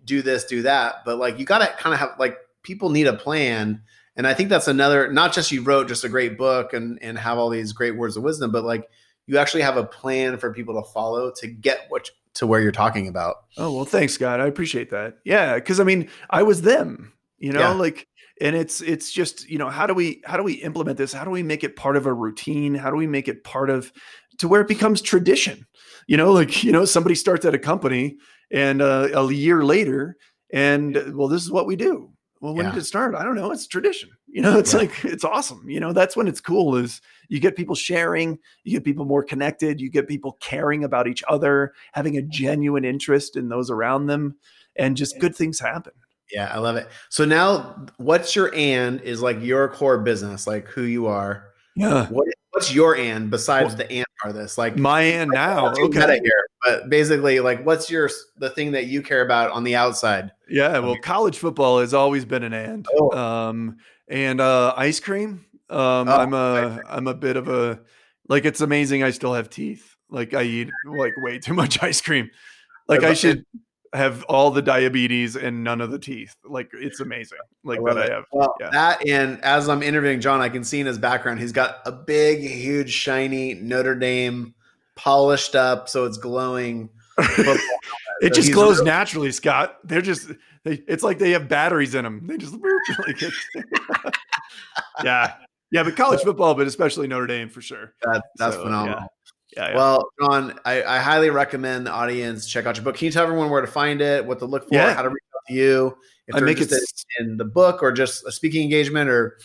do 0.06 0.21
this, 0.21 0.45
do 0.45 0.63
that, 0.63 1.04
but 1.06 1.17
like 1.17 1.39
you 1.39 1.45
got 1.45 1.60
to 1.60 1.67
kind 1.82 1.93
of 1.93 2.00
have 2.00 2.12
like 2.19 2.38
people 2.63 2.89
need 2.89 3.08
a 3.08 3.13
plan. 3.13 3.82
And 4.15 4.26
I 4.26 4.34
think 4.34 4.50
that's 4.50 4.67
another. 4.67 5.12
Not 5.12 5.34
just 5.34 5.52
you 5.52 5.62
wrote 5.62 5.88
just 5.88 6.04
a 6.04 6.10
great 6.10 6.38
book 6.38 6.73
and 6.73 6.97
and 7.02 7.17
have 7.17 7.38
all 7.38 7.50
these 7.50 7.71
great 7.71 7.95
words 7.95 8.17
of 8.17 8.23
wisdom, 8.23 8.52
but 8.52 8.63
like 8.63 8.89
you 9.28 9.38
actually 9.38 9.62
have 9.62 9.78
a 9.78 9.84
plan 9.84 10.38
for 10.38 10.54
people 10.54 10.82
to 10.82 10.89
follow 10.91 11.32
to 11.38 11.47
get 11.47 11.86
what 11.89 12.10
to 12.34 12.47
where 12.47 12.60
you're 12.62 12.71
talking 12.71 13.08
about. 13.08 13.36
Oh 13.58 13.73
well, 13.76 13.86
thanks, 13.86 14.17
God. 14.17 14.39
I 14.39 14.47
appreciate 14.47 14.89
that. 14.89 15.17
Yeah, 15.23 15.56
because 15.56 15.80
I 15.80 15.84
mean, 15.84 16.10
I 16.30 16.43
was 16.43 16.62
them, 16.63 17.13
you 17.38 17.52
know, 17.52 17.60
Yeah. 17.60 17.71
like, 17.73 18.08
and 18.41 18.56
it's 18.56 18.82
it's 18.82 19.12
just 19.12 19.47
you 19.50 19.58
know, 19.58 19.69
how 19.69 19.86
do 19.86 19.93
we 19.93 20.21
how 20.26 20.38
do 20.38 20.43
we 20.43 20.54
implement 20.54 20.97
this? 20.97 21.13
How 21.13 21.23
do 21.23 21.32
we 21.32 21.43
make 21.43 21.63
it 21.63 21.76
part 21.76 21.95
of 21.95 22.06
a 22.06 22.13
routine? 22.13 22.73
How 22.76 22.89
do 22.89 22.95
we 22.95 23.08
make 23.08 23.28
it 23.28 23.43
part 23.43 23.69
of 23.69 23.91
to 24.39 24.47
where 24.47 24.62
it 24.62 24.67
becomes 24.67 25.02
tradition? 25.02 25.65
You 26.08 26.17
know, 26.17 26.32
like 26.32 26.63
you 26.63 26.71
know, 26.71 26.86
somebody 26.86 27.15
starts 27.15 27.45
at 27.45 27.54
a 27.54 27.60
company 27.60 28.17
and 28.51 28.81
uh, 28.81 29.10
a 29.13 29.31
year 29.33 29.63
later, 29.63 30.17
and 30.51 30.95
well, 31.15 31.27
this 31.27 31.43
is 31.43 31.51
what 31.51 31.67
we 31.67 31.75
do. 31.75 32.12
Well, 32.39 32.53
when 32.53 32.65
Yeah. 32.65 32.71
did 32.73 32.81
it 32.83 32.86
start? 32.86 33.15
I 33.15 33.23
don't 33.23 33.36
know. 33.36 33.51
It's 33.51 33.65
tradition. 33.65 34.10
You 34.27 34.43
know, 34.43 34.60
it's 34.60 34.73
Yeah. 34.73 34.79
like 34.81 35.05
it's 35.05 35.23
awesome. 35.23 35.67
You 35.69 35.79
know, 35.79 35.91
that's 35.91 36.15
when 36.15 36.27
it's 36.27 36.39
cool. 36.39 36.75
Is 36.75 37.01
you 37.29 37.39
get 37.39 37.55
people 37.55 37.75
sharing, 37.75 38.38
you 38.63 38.73
get 38.73 38.83
people 38.83 39.05
more 39.05 39.23
connected, 39.23 39.81
you 39.81 39.89
get 39.89 40.07
people 40.07 40.38
caring 40.39 40.83
about 40.83 41.07
each 41.07 41.23
other, 41.27 41.73
having 41.93 42.15
a 42.17 42.21
genuine 42.21 42.86
interest 42.86 43.36
in 43.36 43.49
those 43.49 43.71
around 43.71 44.05
them, 44.05 44.36
and 44.75 44.95
just 44.95 45.19
good 45.19 45.36
things 45.36 45.60
happen. 45.60 45.93
Yeah, 46.31 46.51
I 46.53 46.60
love 46.60 46.75
it. 46.75 46.88
So 47.10 47.25
now, 47.25 47.86
what's 47.97 48.36
your 48.36 48.53
and 48.53 49.01
is 49.01 49.21
like 49.21 49.41
your 49.41 49.69
core 49.69 49.97
business, 49.97 50.45
like 50.45 50.67
who 50.67 50.83
you 50.83 51.07
are. 51.07 51.45
Yeah. 51.75 52.07
What 52.07 52.27
what's 52.57 52.73
your 52.73 52.95
and 52.95 53.29
besides 53.29 53.75
the 53.75 53.89
and 53.91 54.05
part 54.19 54.35
of 54.35 54.41
this? 54.41 54.57
Like 54.57 54.77
My 54.77 55.01
and 55.01 55.29
now. 55.31 55.73
Okay. 55.73 56.19
here, 56.23 56.47
but 56.65 56.89
basically, 56.89 57.39
like 57.39 57.63
what's 57.63 57.89
your 57.89 58.09
the 58.37 58.49
thing 58.49 58.71
that 58.71 58.87
you 58.87 59.03
care 59.03 59.21
about 59.21 59.51
on 59.51 59.63
the 59.63 59.75
outside? 59.75 60.31
Yeah. 60.49 60.79
Well, 60.79 60.97
college 61.03 61.37
football 61.37 61.79
has 61.79 61.93
always 61.93 62.25
been 62.25 62.43
an 62.43 62.53
and. 62.53 62.87
Oh. 62.91 63.15
Um, 63.15 63.77
and 64.07 64.41
uh, 64.41 64.73
ice 64.75 64.99
cream. 64.99 65.45
Um, 65.69 66.07
Oh, 66.07 66.17
I'm 66.17 66.33
a 66.33 66.81
I'm 66.89 67.07
a 67.07 67.13
bit 67.13 67.35
of 67.35 67.47
a 67.47 67.79
like 68.27 68.45
it's 68.45 68.61
amazing 68.61 69.03
I 69.03 69.11
still 69.11 69.33
have 69.33 69.49
teeth. 69.49 69.95
Like 70.09 70.33
I 70.33 70.43
eat 70.43 70.69
like 70.85 71.13
way 71.17 71.37
too 71.37 71.53
much 71.53 71.83
ice 71.83 72.01
cream. 72.01 72.31
Like 72.87 73.03
I 73.03 73.09
love 73.09 73.17
should 73.17 73.45
have 73.93 74.23
all 74.26 74.52
the 74.52 74.62
diabetes 74.62 75.36
and 75.36 75.63
none 75.63 75.82
of 75.82 75.91
the 75.91 76.00
teeth. 76.00 76.36
Like 76.43 76.69
it's 76.73 77.00
amazing. 77.00 77.38
Like 77.63 77.80
love 77.80 77.95
that 77.95 78.06
it. 78.08 78.12
I 78.12 78.15
have. 78.15 78.26
Well, 78.32 78.54
Yeah. 78.60 78.69
that 78.71 79.08
and 79.08 79.41
as 79.43 79.69
I'm 79.69 79.82
interviewing 79.84 80.19
John, 80.21 80.41
I 80.41 80.50
can 80.50 80.63
see 80.63 80.80
in 80.80 80.86
his 80.88 80.97
background 80.97 81.39
he's 81.39 81.52
got 81.52 81.78
a 81.86 81.91
big, 81.91 82.39
huge, 82.41 82.91
shiny 82.91 83.54
Notre 83.56 83.95
Dame, 83.95 84.54
polished 84.95 85.56
up, 85.56 85.88
so 85.89 86.06
it's 86.06 86.17
glowing. 86.17 86.89
It 88.19 88.34
So 88.34 88.41
just 88.41 88.52
glows 88.52 88.82
naturally, 88.82 89.32
Scott. 89.32 89.78
They're 89.84 90.02
just 90.02 90.32
they, 90.63 90.82
it's 90.88 91.04
like 91.04 91.19
they 91.19 91.30
have 91.32 91.47
batteries 91.47 91.93
in 91.93 92.04
them. 92.04 92.26
They 92.26 92.36
just 92.38 92.54
like 93.08 93.21
yeah, 95.04 95.36
yeah. 95.71 95.84
But 95.84 95.95
college 95.95 96.21
football, 96.21 96.56
but 96.56 96.65
especially 96.67 97.08
Notre 97.08 97.28
Dame 97.28 97.50
for 97.50 97.62
sure. 97.62 97.93
That, 98.04 98.23
that's 98.38 98.56
So, 98.56 98.63
phenomenal. 98.63 99.08
Yeah, 99.55 99.69
yeah. 99.69 99.75
Well, 99.75 100.10
John, 100.21 100.60
I, 100.65 100.83
I 100.83 100.97
highly 100.99 101.29
recommend 101.29 101.88
the 101.88 101.91
audience 101.91 102.47
check 102.47 102.65
out 102.65 102.75
your 102.75 102.83
book. 102.83 102.95
Can 102.97 103.05
you 103.05 103.12
tell 103.12 103.23
everyone 103.23 103.49
where 103.49 103.62
to 103.62 103.67
find 103.67 104.01
it, 104.01 104.25
what 104.25 104.39
to 104.39 104.45
look 104.45 104.67
for, 104.67 104.75
Yeah. 104.75 104.93
how 104.93 105.01
to 105.03 105.10
reach 105.10 105.23
out 105.36 105.41
to 105.47 105.53
you, 105.53 105.97
if 106.27 106.36
I 106.36 106.39
make 106.41 106.60
it. 106.60 106.71
in 107.19 107.38
the 107.38 107.45
book 107.45 107.81
or 107.81 107.91
just 107.91 108.25
a 108.27 108.31
speaking 108.31 108.62
engagement 108.63 109.10
or 109.10 109.38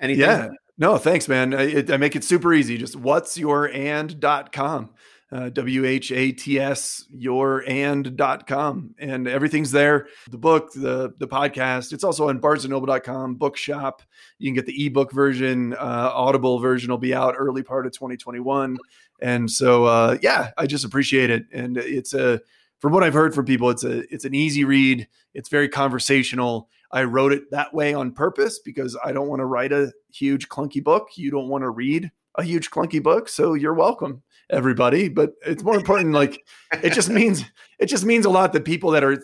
anything? 0.00 0.22
Yeah. 0.22 0.48
No, 0.78 0.96
thanks, 0.96 1.28
man. 1.28 1.52
I, 1.52 1.62
it, 1.64 1.90
I 1.90 1.98
make 1.98 2.16
it 2.16 2.24
super 2.24 2.54
easy. 2.54 2.78
Just 2.78 2.96
what's 2.96 3.36
your 3.36 3.66
and.com. 3.66 4.90
Uh, 5.32 5.48
W 5.50 5.84
H 5.84 6.10
A 6.10 6.32
T 6.32 6.58
S 6.58 7.04
your 7.12 7.62
and.com. 7.68 8.94
And 8.98 9.28
everything's 9.28 9.70
there. 9.70 10.08
The 10.28 10.38
book, 10.38 10.72
the 10.72 11.14
the 11.18 11.28
podcast. 11.28 11.92
It's 11.92 12.02
also 12.02 12.28
on 12.30 12.40
barnesandnoble.com, 12.40 13.36
bookshop. 13.36 14.02
You 14.38 14.48
can 14.48 14.54
get 14.56 14.66
the 14.66 14.86
ebook 14.86 15.12
version. 15.12 15.74
Uh, 15.74 16.10
Audible 16.12 16.58
version 16.58 16.90
will 16.90 16.98
be 16.98 17.14
out 17.14 17.36
early 17.38 17.62
part 17.62 17.86
of 17.86 17.92
2021. 17.92 18.76
And 19.22 19.50
so 19.50 19.84
uh, 19.84 20.18
yeah, 20.22 20.50
I 20.56 20.66
just 20.66 20.84
appreciate 20.84 21.30
it. 21.30 21.44
And 21.52 21.76
it's 21.76 22.14
a 22.14 22.40
from 22.80 22.92
what 22.92 23.04
I've 23.04 23.14
heard 23.14 23.34
from 23.34 23.44
people, 23.44 23.70
it's 23.70 23.84
a 23.84 24.00
it's 24.12 24.24
an 24.24 24.34
easy 24.34 24.64
read. 24.64 25.06
It's 25.34 25.48
very 25.48 25.68
conversational. 25.68 26.68
I 26.92 27.04
wrote 27.04 27.32
it 27.32 27.50
that 27.50 27.72
way 27.72 27.94
on 27.94 28.12
purpose 28.12 28.58
because 28.58 28.96
I 29.04 29.12
don't 29.12 29.28
want 29.28 29.40
to 29.40 29.44
write 29.46 29.72
a 29.72 29.92
huge 30.12 30.48
clunky 30.48 30.82
book. 30.82 31.08
You 31.16 31.30
don't 31.30 31.48
want 31.48 31.62
to 31.62 31.70
read 31.70 32.10
a 32.36 32.42
huge 32.42 32.70
clunky 32.70 33.02
book, 33.02 33.28
so 33.28 33.54
you're 33.54 33.74
welcome, 33.74 34.22
everybody. 34.50 35.08
But 35.08 35.34
it's 35.46 35.62
more 35.62 35.76
important. 35.76 36.14
Like 36.14 36.44
it 36.82 36.92
just 36.92 37.10
means 37.10 37.44
it 37.78 37.86
just 37.86 38.04
means 38.04 38.24
a 38.24 38.30
lot 38.30 38.52
that 38.54 38.64
people 38.64 38.90
that 38.92 39.04
are 39.04 39.18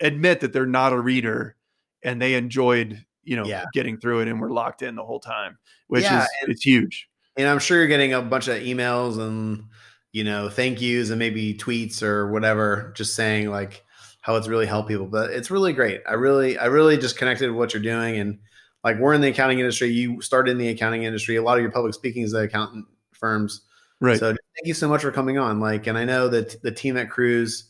admit 0.00 0.40
that 0.40 0.52
they're 0.52 0.66
not 0.66 0.92
a 0.92 1.00
reader 1.00 1.56
and 2.02 2.20
they 2.20 2.34
enjoyed 2.34 3.04
you 3.24 3.36
know 3.36 3.44
Yeah. 3.46 3.64
getting 3.72 3.98
through 3.98 4.20
it 4.20 4.28
and 4.28 4.40
were 4.40 4.50
locked 4.50 4.82
in 4.82 4.94
the 4.94 5.04
whole 5.04 5.20
time, 5.20 5.58
which 5.88 6.04
Yeah, 6.04 6.22
is 6.22 6.28
it's 6.48 6.62
huge. 6.62 7.08
And 7.38 7.48
I'm 7.48 7.58
sure 7.58 7.78
you're 7.78 7.86
getting 7.86 8.12
a 8.12 8.20
bunch 8.20 8.48
of 8.48 8.58
emails 8.58 9.18
and 9.18 9.64
you 10.12 10.24
know 10.24 10.48
thank 10.48 10.80
yous 10.80 11.10
and 11.10 11.18
maybe 11.18 11.54
tweets 11.54 12.02
or 12.02 12.30
whatever, 12.30 12.92
just 12.96 13.14
saying 13.14 13.48
like 13.48 13.84
how 14.20 14.36
it's 14.36 14.48
really 14.48 14.66
helped 14.66 14.88
people. 14.88 15.06
But 15.06 15.30
it's 15.30 15.50
really 15.50 15.72
great. 15.72 16.02
I 16.06 16.14
really, 16.14 16.58
I 16.58 16.66
really 16.66 16.98
just 16.98 17.16
connected 17.16 17.48
with 17.48 17.56
what 17.56 17.72
you're 17.72 17.82
doing 17.82 18.18
and 18.18 18.38
like 18.84 18.98
we're 18.98 19.14
in 19.14 19.20
the 19.20 19.28
accounting 19.28 19.58
industry. 19.58 19.88
You 19.88 20.20
started 20.20 20.52
in 20.52 20.58
the 20.58 20.68
accounting 20.68 21.04
industry. 21.04 21.36
A 21.36 21.42
lot 21.42 21.56
of 21.56 21.62
your 21.62 21.72
public 21.72 21.94
speaking 21.94 22.22
is 22.22 22.32
the 22.32 22.40
accountant 22.40 22.86
firms. 23.12 23.62
Right. 24.00 24.18
So 24.18 24.28
thank 24.28 24.66
you 24.66 24.74
so 24.74 24.88
much 24.88 25.02
for 25.02 25.10
coming 25.10 25.38
on. 25.38 25.60
Like, 25.60 25.86
and 25.86 25.96
I 25.96 26.04
know 26.04 26.28
that 26.28 26.62
the 26.62 26.70
team 26.70 26.96
at 26.96 27.08
Kruze 27.08 27.64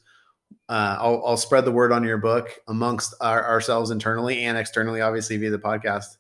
uh, 0.69 0.97
I'll, 1.01 1.23
I'll 1.25 1.37
spread 1.37 1.65
the 1.65 1.73
word 1.73 1.93
on 1.93 2.05
your 2.05 2.19
book 2.19 2.61
amongst 2.69 3.15
our, 3.21 3.45
ourselves 3.45 3.91
internally 3.91 4.45
and 4.45 4.59
externally, 4.59 5.01
obviously 5.01 5.37
via 5.39 5.51
the 5.51 5.59
podcast. 5.59 6.18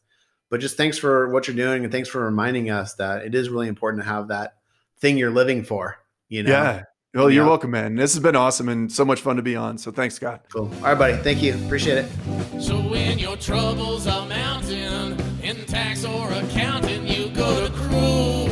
But 0.50 0.60
just 0.60 0.76
thanks 0.76 0.98
for 0.98 1.28
what 1.28 1.46
you're 1.46 1.56
doing, 1.56 1.84
and 1.84 1.92
thanks 1.92 2.08
for 2.08 2.24
reminding 2.24 2.70
us 2.70 2.94
that 2.94 3.24
it 3.24 3.34
is 3.34 3.50
really 3.50 3.68
important 3.68 4.02
to 4.02 4.08
have 4.08 4.28
that 4.28 4.54
thing 4.98 5.18
you're 5.18 5.30
living 5.30 5.62
for. 5.64 5.98
You 6.28 6.42
know. 6.42 6.50
Yeah. 6.50 6.82
Well, 7.14 7.30
you're 7.30 7.44
Yeah. 7.44 7.48
welcome, 7.48 7.70
man. 7.70 7.96
This 7.96 8.12
has 8.14 8.22
been 8.22 8.36
awesome 8.36 8.68
and 8.68 8.92
so 8.92 9.04
much 9.04 9.20
fun 9.22 9.36
to 9.36 9.42
be 9.42 9.56
on. 9.56 9.78
So 9.78 9.90
thanks, 9.90 10.14
Scott. 10.14 10.44
Cool. 10.52 10.70
All 10.76 10.80
right, 10.82 10.98
buddy. 10.98 11.16
Thank 11.22 11.42
you. 11.42 11.54
Appreciate 11.64 12.04
it. 12.04 12.60
So 12.60 12.76
when 12.78 13.18
your 13.18 13.36
troubles 13.36 14.06
are 14.06 14.26
mounting 14.26 15.16
in 15.42 15.64
tax 15.66 16.04
or 16.04 16.30
accounting, 16.32 17.06
you 17.06 17.30
go 17.30 17.66
to 17.66 17.72
Kruze. 17.72 18.48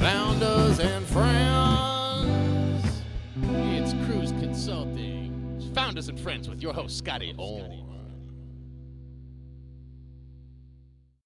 Founders 0.00 0.78
and 0.78 1.04
friends. 1.06 2.84
It's 3.42 3.92
Kruze 4.06 4.38
Consulting. 4.40 5.70
Founders 5.74 6.08
and 6.08 6.18
friends 6.18 6.48
with 6.48 6.62
your 6.62 6.72
host, 6.72 6.96
Scotty 6.98 7.34
Orn. 7.36 7.89